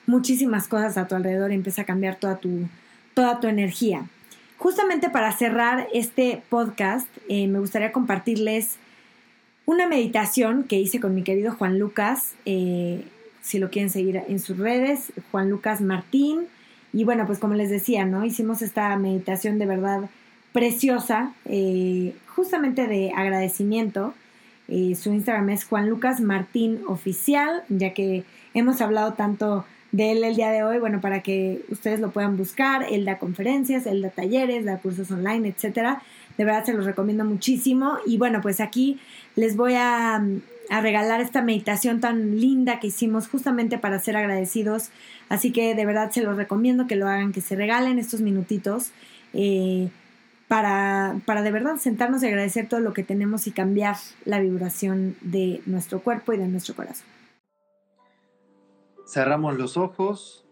muchísimas 0.06 0.68
cosas 0.68 0.96
a 0.96 1.06
tu 1.06 1.14
alrededor 1.14 1.52
y 1.52 1.54
empieza 1.54 1.82
a 1.82 1.86
cambiar 1.86 2.16
toda 2.16 2.36
tu, 2.36 2.68
toda 3.14 3.40
tu 3.40 3.46
energía. 3.46 4.06
Justamente 4.58 5.10
para 5.10 5.32
cerrar 5.32 5.88
este 5.92 6.42
podcast, 6.48 7.08
eh, 7.28 7.46
me 7.48 7.58
gustaría 7.58 7.92
compartirles 7.92 8.76
una 9.66 9.86
meditación 9.88 10.64
que 10.64 10.78
hice 10.78 11.00
con 11.00 11.14
mi 11.14 11.22
querido 11.22 11.52
Juan 11.52 11.78
Lucas, 11.78 12.34
eh, 12.44 13.04
si 13.40 13.58
lo 13.58 13.70
quieren 13.70 13.90
seguir 13.90 14.22
en 14.28 14.40
sus 14.40 14.58
redes, 14.58 15.12
Juan 15.30 15.50
Lucas 15.50 15.80
Martín. 15.80 16.46
Y 16.92 17.04
bueno, 17.04 17.26
pues 17.26 17.38
como 17.38 17.54
les 17.54 17.70
decía, 17.70 18.04
¿no? 18.04 18.24
Hicimos 18.24 18.62
esta 18.62 18.96
meditación 18.96 19.58
de 19.58 19.66
verdad 19.66 20.08
preciosa, 20.54 21.34
eh, 21.46 22.14
justamente 22.28 22.86
de 22.86 23.10
agradecimiento. 23.10 24.14
Eh, 24.68 24.94
su 24.94 25.12
Instagram 25.12 25.50
es 25.50 25.64
Juan 25.64 25.90
Lucas 25.90 26.20
Martín 26.20 26.82
Oficial, 26.86 27.64
ya 27.68 27.92
que 27.92 28.22
hemos 28.54 28.80
hablado 28.80 29.14
tanto 29.14 29.64
de 29.90 30.12
él 30.12 30.22
el 30.22 30.36
día 30.36 30.50
de 30.50 30.62
hoy, 30.62 30.78
bueno, 30.78 31.00
para 31.00 31.22
que 31.22 31.64
ustedes 31.70 31.98
lo 31.98 32.12
puedan 32.12 32.36
buscar. 32.36 32.86
Él 32.88 33.04
da 33.04 33.18
conferencias, 33.18 33.84
él 33.86 34.00
da 34.00 34.10
talleres, 34.10 34.64
da 34.64 34.78
cursos 34.78 35.10
online, 35.10 35.48
etcétera. 35.48 36.02
De 36.38 36.44
verdad 36.44 36.64
se 36.64 36.72
los 36.72 36.84
recomiendo 36.84 37.24
muchísimo. 37.24 37.98
Y 38.06 38.16
bueno, 38.16 38.40
pues 38.40 38.60
aquí 38.60 39.00
les 39.34 39.56
voy 39.56 39.74
a, 39.74 40.24
regalar 40.70 41.20
esta 41.20 41.42
meditación 41.42 42.00
tan 42.00 42.40
linda 42.40 42.80
que 42.80 42.86
hicimos 42.86 43.26
justamente 43.26 43.76
para 43.76 43.98
ser 43.98 44.16
agradecidos. 44.16 44.90
Así 45.28 45.50
que 45.50 45.74
de 45.74 45.84
verdad 45.84 46.12
se 46.12 46.22
los 46.22 46.36
recomiendo 46.36 46.86
que 46.86 46.94
lo 46.94 47.08
hagan, 47.08 47.32
que 47.32 47.40
se 47.40 47.56
regalen 47.56 47.98
estos 47.98 48.20
minutitos. 48.20 48.92
Eh, 49.32 49.88
para, 50.54 51.20
para, 51.26 51.42
de 51.42 51.50
verdad 51.50 51.78
sentarnos 51.78 52.22
y 52.22 52.28
agradecer 52.28 52.68
todo 52.68 52.78
lo 52.78 52.92
que 52.92 53.02
tenemos 53.02 53.48
y 53.48 53.50
cambiar 53.50 53.96
la 54.24 54.38
vibración 54.38 55.16
de 55.20 55.60
nuestro 55.66 56.00
cuerpo 56.00 56.32
y 56.32 56.36
de 56.36 56.46
nuestro 56.46 56.76
corazón. 56.76 57.08
Cerramos 59.04 59.58
los 59.58 59.76
ojos, 59.76 60.46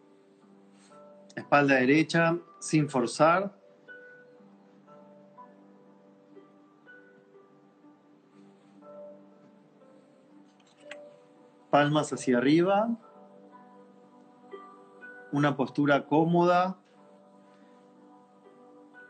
espalda 1.37 1.77
derecha, 1.77 2.37
sin 2.59 2.89
forzar. 2.89 3.57
Palmas 11.71 12.13
hacia 12.13 12.39
arriba. 12.39 12.89
Una 15.31 15.57
postura 15.57 16.07
cómoda, 16.07 16.82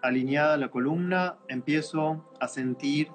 alineada 0.03 0.57
la 0.57 0.71
columna. 0.71 1.39
Empiezo 1.49 2.25
a 2.41 2.49
sentir 2.49 3.11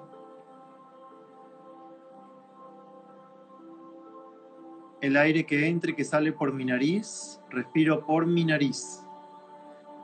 el 5.02 5.16
aire 5.16 5.46
que 5.46 5.68
entra 5.68 5.92
y 5.92 5.96
que 5.96 6.04
sale 6.04 6.32
por 6.34 6.54
mi 6.54 6.66
nariz, 6.66 7.40
respiro 7.50 8.06
por 8.06 8.26
mi 8.26 8.46
nariz. 8.46 9.04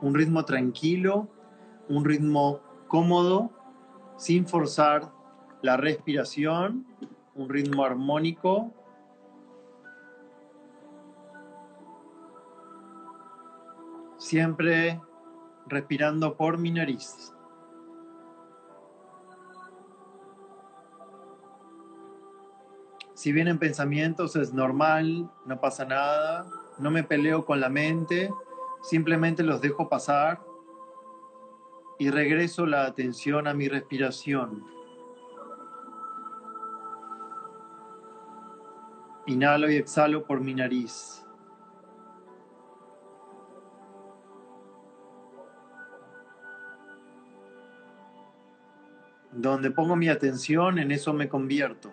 Un 0.00 0.14
ritmo 0.14 0.44
tranquilo, 0.44 1.28
un 1.88 2.04
ritmo 2.04 2.60
cómodo, 2.88 3.50
sin 4.16 4.46
forzar 4.46 5.10
la 5.62 5.76
respiración, 5.76 6.86
un 7.34 7.48
ritmo 7.48 7.84
armónico. 7.84 8.72
Siempre 14.18 15.00
respirando 15.66 16.36
por 16.36 16.58
mi 16.58 16.70
nariz. 16.70 17.32
Si 23.14 23.32
vienen 23.32 23.58
pensamientos 23.58 24.36
es 24.36 24.52
normal, 24.52 25.30
no 25.46 25.60
pasa 25.60 25.84
nada, 25.84 26.46
no 26.78 26.90
me 26.90 27.04
peleo 27.04 27.46
con 27.46 27.60
la 27.60 27.68
mente, 27.68 28.30
simplemente 28.82 29.42
los 29.42 29.60
dejo 29.60 29.88
pasar 29.88 30.42
y 31.98 32.10
regreso 32.10 32.66
la 32.66 32.84
atención 32.84 33.46
a 33.46 33.54
mi 33.54 33.68
respiración. 33.68 34.64
Inhalo 39.26 39.70
y 39.70 39.76
exhalo 39.76 40.24
por 40.24 40.40
mi 40.40 40.54
nariz. 40.54 41.23
Donde 49.36 49.72
pongo 49.72 49.96
mi 49.96 50.08
atención, 50.08 50.78
en 50.78 50.92
eso 50.92 51.12
me 51.12 51.28
convierto. 51.28 51.92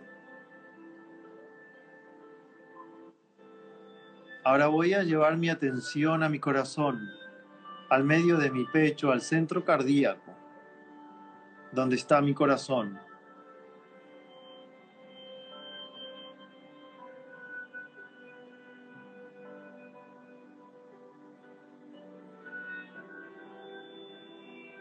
Ahora 4.44 4.68
voy 4.68 4.94
a 4.94 5.02
llevar 5.02 5.38
mi 5.38 5.50
atención 5.50 6.22
a 6.22 6.30
mi 6.30 6.40
corazón, 6.40 7.10
al 7.90 8.04
medio 8.04 8.38
de 8.38 8.52
mi 8.52 8.66
pecho, 8.66 9.12
al 9.12 9.22
centro 9.22 9.66
cardíaco, 9.66 10.36
donde 11.72 11.96
está 11.96 12.22
mi 12.22 12.36
corazón. 12.36 13.00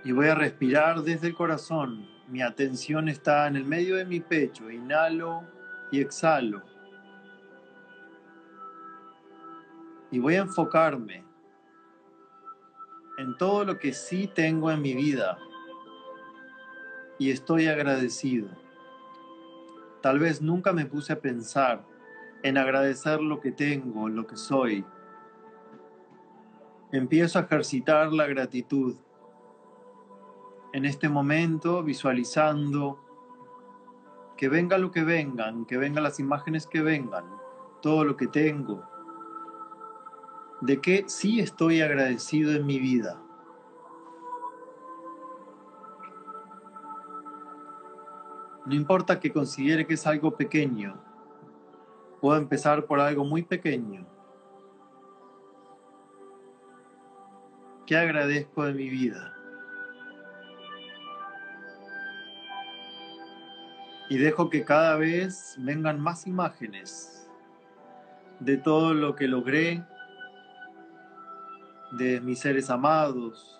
Y 0.05 0.12
voy 0.12 0.29
a 0.29 0.35
respirar 0.35 1.03
desde 1.03 1.29
el 1.29 1.35
corazón. 1.35 2.19
Mi 2.31 2.43
atención 2.43 3.09
está 3.09 3.47
en 3.47 3.57
el 3.57 3.64
medio 3.64 3.97
de 3.97 4.07
mi 4.07 4.21
pecho. 4.21 4.71
Inhalo 4.71 5.43
y 5.90 6.01
exhalo. 6.01 6.62
y 10.11 10.19
voy 10.19 10.35
a 10.35 10.40
enfocarme 10.40 11.25
en 13.19 13.37
todo 13.37 13.64
lo 13.64 13.79
que 13.79 13.93
sí 13.93 14.29
tengo 14.35 14.71
en 14.71 14.83
mi 14.83 14.95
vida 14.95 15.38
y 17.19 17.31
estoy 17.31 17.66
agradecido. 17.66 18.49
Tal 20.03 20.19
vez 20.19 20.40
nunca 20.40 20.73
me 20.73 20.87
puse 20.87 21.12
a 21.12 21.21
pensar 21.21 21.85
en 22.43 22.57
agradecer 22.57 23.21
lo 23.21 23.40
que 23.40 23.53
tengo, 23.53 24.09
lo 24.09 24.27
que 24.27 24.37
soy. 24.37 24.85
Empiezo 26.90 27.38
a 27.38 27.43
ejercitar 27.43 28.11
la 28.12 28.27
gratitud. 28.27 28.97
En 30.72 30.85
este 30.85 31.09
momento, 31.09 31.83
visualizando 31.83 32.98
que 34.37 34.48
venga 34.48 34.78
lo 34.78 34.90
que 34.90 35.02
vengan, 35.02 35.64
que 35.66 35.76
vengan 35.76 36.04
las 36.04 36.20
imágenes 36.20 36.66
que 36.66 36.80
vengan, 36.80 37.24
todo 37.83 38.04
lo 38.04 38.16
que 38.16 38.28
tengo, 38.28 38.83
de 40.61 40.80
qué 40.80 41.04
sí 41.09 41.40
estoy 41.40 41.80
agradecido 41.80 42.52
en 42.52 42.66
mi 42.66 42.78
vida. 42.78 43.20
No 48.66 48.74
importa 48.74 49.18
que 49.18 49.33
considere 49.33 49.87
que 49.87 49.94
es 49.94 50.06
algo 50.06 50.37
pequeño, 50.37 50.94
puedo 52.20 52.38
empezar 52.38 52.87
por 52.87 53.00
algo 53.00 53.24
muy 53.24 53.42
pequeño. 53.42 54.06
¿Qué 57.87 57.96
agradezco 57.96 58.64
de 58.64 58.74
mi 58.74 58.88
vida? 58.88 59.39
y 64.11 64.18
dejo 64.18 64.51
que 64.51 64.64
cada 64.64 64.96
vez 64.96 65.55
vengan 65.59 66.01
más 66.01 66.27
imágenes 66.27 67.31
de 68.40 68.57
todo 68.57 68.92
lo 68.92 69.14
que 69.14 69.29
logré, 69.29 69.87
de 71.92 72.20
mis 72.20 72.40
seres 72.40 72.70
amados, 72.70 73.57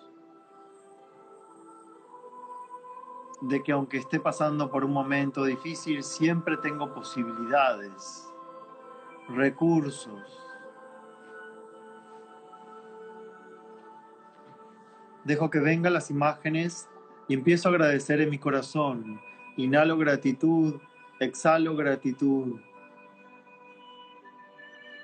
de 3.43 3.63
que 3.63 3.71
aunque 3.71 3.97
esté 3.97 4.19
pasando 4.19 4.69
por 4.69 4.83
un 4.83 4.91
momento 4.91 5.45
difícil, 5.45 6.03
siempre 6.03 6.57
tengo 6.57 6.93
posibilidades, 6.93 8.29
recursos. 9.29 10.37
Dejo 15.23 15.49
que 15.49 15.59
vengan 15.59 15.93
las 15.93 16.11
imágenes 16.11 16.89
y 17.29 17.35
empiezo 17.35 17.69
a 17.69 17.71
agradecer 17.71 18.19
en 18.19 18.29
mi 18.29 18.37
corazón 18.37 19.21
Inhalo 19.57 19.97
gratitud, 19.97 20.79
exhalo 21.19 21.75
gratitud. 21.75 22.59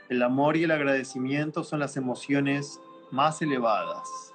El 0.09 0.23
amor 0.23 0.55
y 0.55 0.63
el 0.63 0.71
agradecimiento 0.71 1.63
son 1.63 1.81
las 1.81 1.97
emociones 1.97 2.79
más 3.11 3.41
elevadas. 3.41 4.33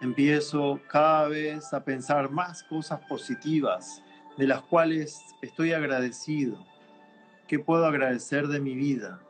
Empiezo 0.00 0.80
cada 0.88 1.28
vez 1.28 1.72
a 1.74 1.84
pensar 1.84 2.30
más 2.30 2.62
cosas 2.62 3.00
positivas 3.08 4.02
de 4.38 4.46
las 4.46 4.62
cuales 4.62 5.20
estoy 5.42 5.72
agradecido. 5.72 6.64
¿Qué 7.48 7.58
puedo 7.58 7.84
agradecer 7.84 8.46
de 8.46 8.60
mi 8.60 8.74
vida? 8.74 9.20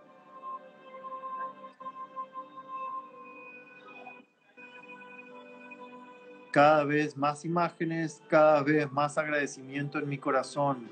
Cada 6.50 6.84
vez 6.84 7.16
más 7.16 7.44
imágenes, 7.44 8.22
cada 8.28 8.62
vez 8.62 8.90
más 8.90 9.16
agradecimiento 9.18 9.98
en 9.98 10.08
mi 10.08 10.18
corazón. 10.18 10.90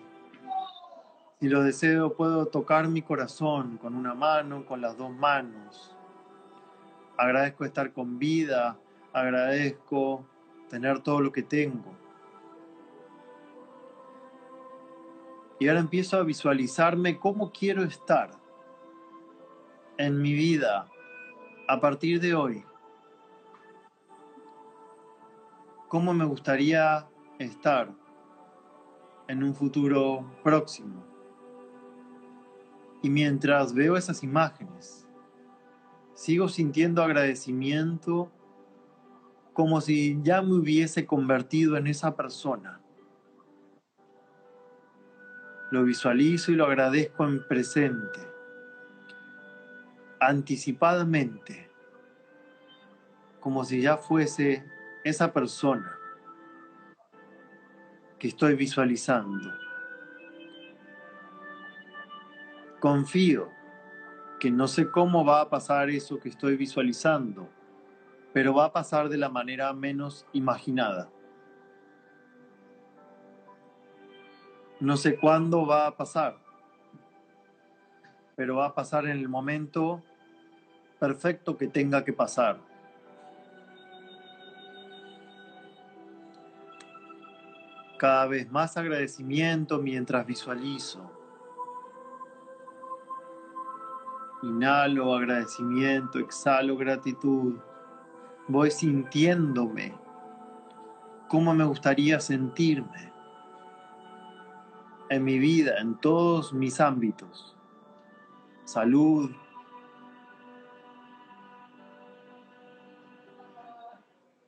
Si 1.40 1.48
lo 1.48 1.62
deseo, 1.62 2.14
puedo 2.14 2.46
tocar 2.46 2.88
mi 2.88 3.02
corazón 3.02 3.76
con 3.78 3.94
una 3.94 4.14
mano, 4.14 4.64
con 4.66 4.80
las 4.80 4.96
dos 4.96 5.10
manos. 5.10 5.96
Agradezco 7.16 7.64
estar 7.64 7.92
con 7.92 8.18
vida, 8.18 8.78
agradezco 9.12 10.24
tener 10.68 11.00
todo 11.00 11.20
lo 11.20 11.32
que 11.32 11.42
tengo. 11.42 11.96
Y 15.58 15.66
ahora 15.66 15.80
empiezo 15.80 16.16
a 16.16 16.22
visualizarme 16.22 17.18
cómo 17.18 17.50
quiero 17.50 17.82
estar 17.82 18.30
en 19.96 20.22
mi 20.22 20.32
vida 20.32 20.86
a 21.66 21.80
partir 21.80 22.20
de 22.20 22.34
hoy. 22.34 22.64
Cómo 25.88 26.14
me 26.14 26.24
gustaría 26.24 27.06
estar 27.38 27.92
en 29.26 29.42
un 29.42 29.54
futuro 29.54 30.30
próximo. 30.42 31.04
Y 33.02 33.10
mientras 33.10 33.72
veo 33.72 33.96
esas 33.96 34.22
imágenes, 34.22 35.06
sigo 36.14 36.48
sintiendo 36.48 37.02
agradecimiento 37.02 38.30
como 39.52 39.80
si 39.80 40.18
ya 40.22 40.42
me 40.42 40.54
hubiese 40.54 41.06
convertido 41.06 41.76
en 41.76 41.86
esa 41.86 42.14
persona 42.16 42.80
lo 45.70 45.84
visualizo 45.84 46.52
y 46.52 46.56
lo 46.56 46.64
agradezco 46.66 47.24
en 47.24 47.46
presente, 47.46 48.20
anticipadamente, 50.20 51.70
como 53.40 53.64
si 53.64 53.82
ya 53.82 53.96
fuese 53.96 54.64
esa 55.04 55.32
persona 55.32 55.98
que 58.18 58.28
estoy 58.28 58.54
visualizando. 58.54 59.52
Confío 62.80 63.50
que 64.38 64.50
no 64.50 64.68
sé 64.68 64.90
cómo 64.90 65.24
va 65.24 65.40
a 65.40 65.50
pasar 65.50 65.90
eso 65.90 66.18
que 66.18 66.28
estoy 66.28 66.56
visualizando, 66.56 67.48
pero 68.32 68.54
va 68.54 68.66
a 68.66 68.72
pasar 68.72 69.08
de 69.08 69.18
la 69.18 69.28
manera 69.28 69.72
menos 69.72 70.26
imaginada. 70.32 71.10
No 74.80 74.96
sé 74.96 75.18
cuándo 75.18 75.66
va 75.66 75.88
a 75.88 75.96
pasar, 75.96 76.38
pero 78.36 78.56
va 78.56 78.66
a 78.66 78.74
pasar 78.74 79.06
en 79.06 79.18
el 79.18 79.28
momento 79.28 80.02
perfecto 81.00 81.56
que 81.56 81.66
tenga 81.66 82.04
que 82.04 82.12
pasar. 82.12 82.67
Cada 87.98 88.26
vez 88.26 88.48
más 88.50 88.76
agradecimiento 88.76 89.80
mientras 89.80 90.24
visualizo. 90.24 91.10
Inhalo 94.44 95.16
agradecimiento, 95.16 96.20
exhalo 96.20 96.76
gratitud. 96.76 97.56
Voy 98.46 98.70
sintiéndome 98.70 99.98
cómo 101.28 101.52
me 101.54 101.64
gustaría 101.64 102.20
sentirme 102.20 103.12
en 105.10 105.24
mi 105.24 105.40
vida, 105.40 105.78
en 105.80 105.96
todos 105.96 106.52
mis 106.52 106.80
ámbitos. 106.80 107.56
Salud, 108.64 109.30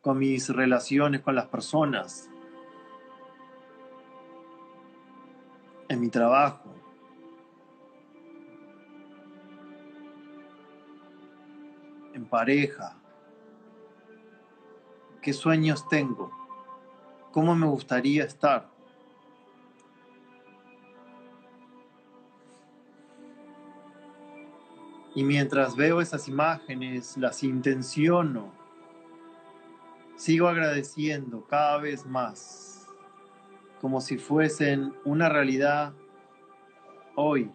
con 0.01 0.19
mis 0.19 0.49
relaciones 0.49 1.21
con 1.21 1.35
las 1.35 1.47
personas, 1.47 2.30
en 5.91 6.01
mi 6.01 6.09
trabajo. 6.09 6.71
en 12.13 12.27
pareja. 12.27 12.97
¿Qué 15.23 15.33
sueños 15.33 15.89
tengo? 15.89 16.31
¿Cómo 17.33 17.55
me 17.55 17.67
gustaría 17.67 18.25
estar? 18.25 18.69
Y 25.15 25.25
mientras 25.25 25.77
veo 25.77 26.01
esas 26.01 26.29
imágenes, 26.29 27.17
las 27.17 27.43
intenciono, 27.43 28.53
sigo 30.17 30.49
agradeciendo 30.49 31.45
cada 31.47 31.79
vez 31.79 32.07
más, 32.07 32.80
como 33.81 34.01
si 34.01 34.19
fuesen 34.19 34.95
una 35.05 35.29
realidad 35.29 35.95
hoy. 37.17 37.51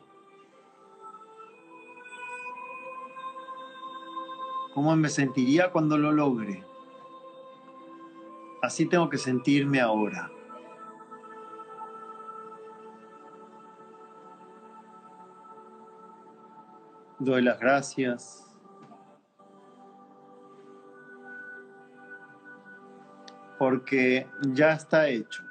¿Cómo 4.73 4.95
me 4.95 5.07
sentiría 5.07 5.71
cuando 5.71 5.97
lo 5.97 6.11
logre? 6.11 6.63
Así 8.61 8.87
tengo 8.87 9.09
que 9.09 9.17
sentirme 9.17 9.79
ahora. 9.79 10.31
Doy 17.19 17.41
las 17.43 17.59
gracias. 17.59 18.41
Porque 23.57 24.27
ya 24.49 24.73
está 24.73 25.07
hecho. 25.07 25.43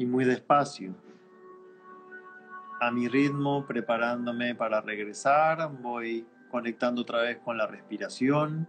Y 0.00 0.06
muy 0.06 0.24
despacio, 0.24 0.94
a 2.80 2.90
mi 2.90 3.06
ritmo, 3.06 3.66
preparándome 3.66 4.54
para 4.54 4.80
regresar, 4.80 5.70
voy 5.82 6.26
conectando 6.50 7.02
otra 7.02 7.20
vez 7.20 7.36
con 7.36 7.58
la 7.58 7.66
respiración, 7.66 8.66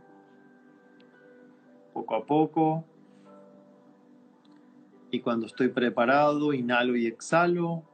poco 1.94 2.16
a 2.16 2.26
poco, 2.26 2.84
y 5.10 5.22
cuando 5.22 5.46
estoy 5.46 5.70
preparado, 5.70 6.52
inhalo 6.52 6.98
y 6.98 7.08
exhalo 7.08 7.86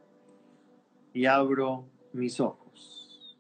y 1.14 1.28
abro 1.28 1.86
mis 2.14 2.40
ojos. 2.40 3.38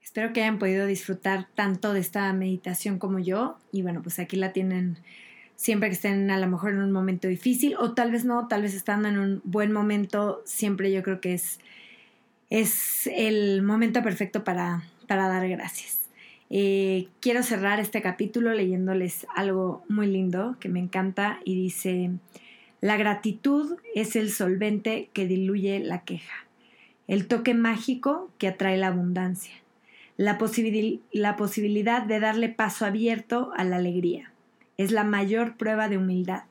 Espero 0.00 0.32
que 0.32 0.42
hayan 0.42 0.60
podido 0.60 0.86
disfrutar 0.86 1.48
tanto 1.56 1.92
de 1.92 1.98
esta 1.98 2.32
meditación 2.32 3.00
como 3.00 3.18
yo. 3.18 3.58
Y 3.72 3.82
bueno, 3.82 4.02
pues 4.02 4.20
aquí 4.20 4.36
la 4.36 4.52
tienen 4.52 4.98
siempre 5.58 5.88
que 5.88 5.94
estén 5.94 6.30
a 6.30 6.38
lo 6.38 6.46
mejor 6.46 6.70
en 6.70 6.78
un 6.78 6.92
momento 6.92 7.26
difícil 7.26 7.74
o 7.78 7.92
tal 7.92 8.12
vez 8.12 8.24
no, 8.24 8.46
tal 8.46 8.62
vez 8.62 8.74
estando 8.74 9.08
en 9.08 9.18
un 9.18 9.42
buen 9.44 9.72
momento, 9.72 10.40
siempre 10.46 10.92
yo 10.92 11.02
creo 11.02 11.20
que 11.20 11.34
es, 11.34 11.58
es 12.48 13.08
el 13.12 13.62
momento 13.62 14.00
perfecto 14.04 14.44
para, 14.44 14.84
para 15.08 15.26
dar 15.26 15.48
gracias. 15.48 15.98
Eh, 16.48 17.08
quiero 17.20 17.42
cerrar 17.42 17.80
este 17.80 18.00
capítulo 18.00 18.54
leyéndoles 18.54 19.26
algo 19.34 19.82
muy 19.88 20.06
lindo 20.06 20.56
que 20.60 20.68
me 20.68 20.78
encanta 20.78 21.40
y 21.44 21.56
dice, 21.56 22.12
la 22.80 22.96
gratitud 22.96 23.78
es 23.96 24.14
el 24.14 24.30
solvente 24.30 25.10
que 25.12 25.26
diluye 25.26 25.80
la 25.80 26.04
queja, 26.04 26.46
el 27.08 27.26
toque 27.26 27.54
mágico 27.54 28.30
que 28.38 28.46
atrae 28.46 28.76
la 28.76 28.86
abundancia, 28.86 29.54
la, 30.16 30.38
la 31.10 31.36
posibilidad 31.36 32.02
de 32.02 32.20
darle 32.20 32.48
paso 32.48 32.86
abierto 32.86 33.50
a 33.56 33.64
la 33.64 33.76
alegría. 33.76 34.32
Es 34.78 34.92
la 34.92 35.02
mayor 35.02 35.56
prueba 35.56 35.88
de 35.88 35.98
humildad. 35.98 36.44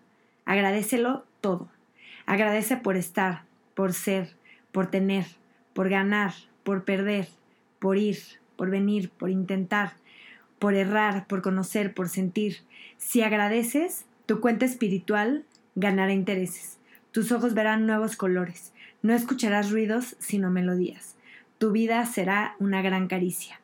Agradecelo 0.43 1.25
todo. 1.39 1.69
Agradece 2.25 2.75
por 2.75 2.97
estar, 2.97 3.43
por 3.73 3.93
ser, 3.93 4.35
por 4.73 4.87
tener, 4.87 5.25
por 5.73 5.87
ganar, 5.87 6.33
por 6.63 6.83
perder, 6.83 7.29
por 7.79 7.97
ir, 7.97 8.17
por 8.57 8.69
venir, 8.69 9.11
por 9.11 9.29
intentar, 9.29 9.93
por 10.59 10.73
errar, 10.73 11.25
por 11.27 11.41
conocer, 11.41 11.93
por 11.93 12.09
sentir. 12.09 12.57
Si 12.97 13.21
agradeces, 13.21 14.05
tu 14.25 14.41
cuenta 14.41 14.65
espiritual 14.65 15.45
ganará 15.75 16.11
intereses. 16.11 16.79
Tus 17.11 17.31
ojos 17.31 17.53
verán 17.53 17.85
nuevos 17.87 18.17
colores. 18.17 18.73
No 19.01 19.13
escucharás 19.13 19.71
ruidos, 19.71 20.17
sino 20.19 20.51
melodías. 20.51 21.15
tu 21.59 21.71
vida 21.71 22.05
será 22.05 22.55
una 22.59 22.81
gran 22.81 23.07
caricia. 23.07 23.61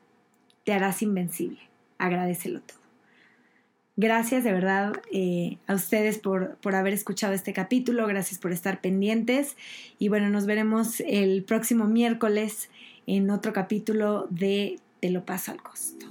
Te 0.64 0.74
harás 0.74 1.01
invencible. 1.01 1.59
Agradecelo 1.97 2.61
todo. 2.61 2.82
Gracias 3.95 4.43
de 4.43 4.51
verdad 4.51 4.93
eh, 5.11 5.57
a 5.67 5.75
ustedes 5.75 6.17
por, 6.17 6.55
por 6.57 6.73
haber 6.73 6.93
escuchado 6.93 7.33
este 7.33 7.53
capítulo, 7.53 8.07
gracias 8.07 8.39
por 8.39 8.51
estar 8.51 8.81
pendientes 8.81 9.55
y 9.99 10.09
bueno, 10.09 10.29
nos 10.29 10.47
veremos 10.47 10.99
el 11.01 11.43
próximo 11.43 11.85
miércoles 11.85 12.71
en 13.05 13.29
otro 13.29 13.53
capítulo 13.53 14.25
de 14.31 14.79
Te 14.99 15.11
lo 15.11 15.25
paso 15.25 15.51
al 15.51 15.61
costo. 15.61 16.07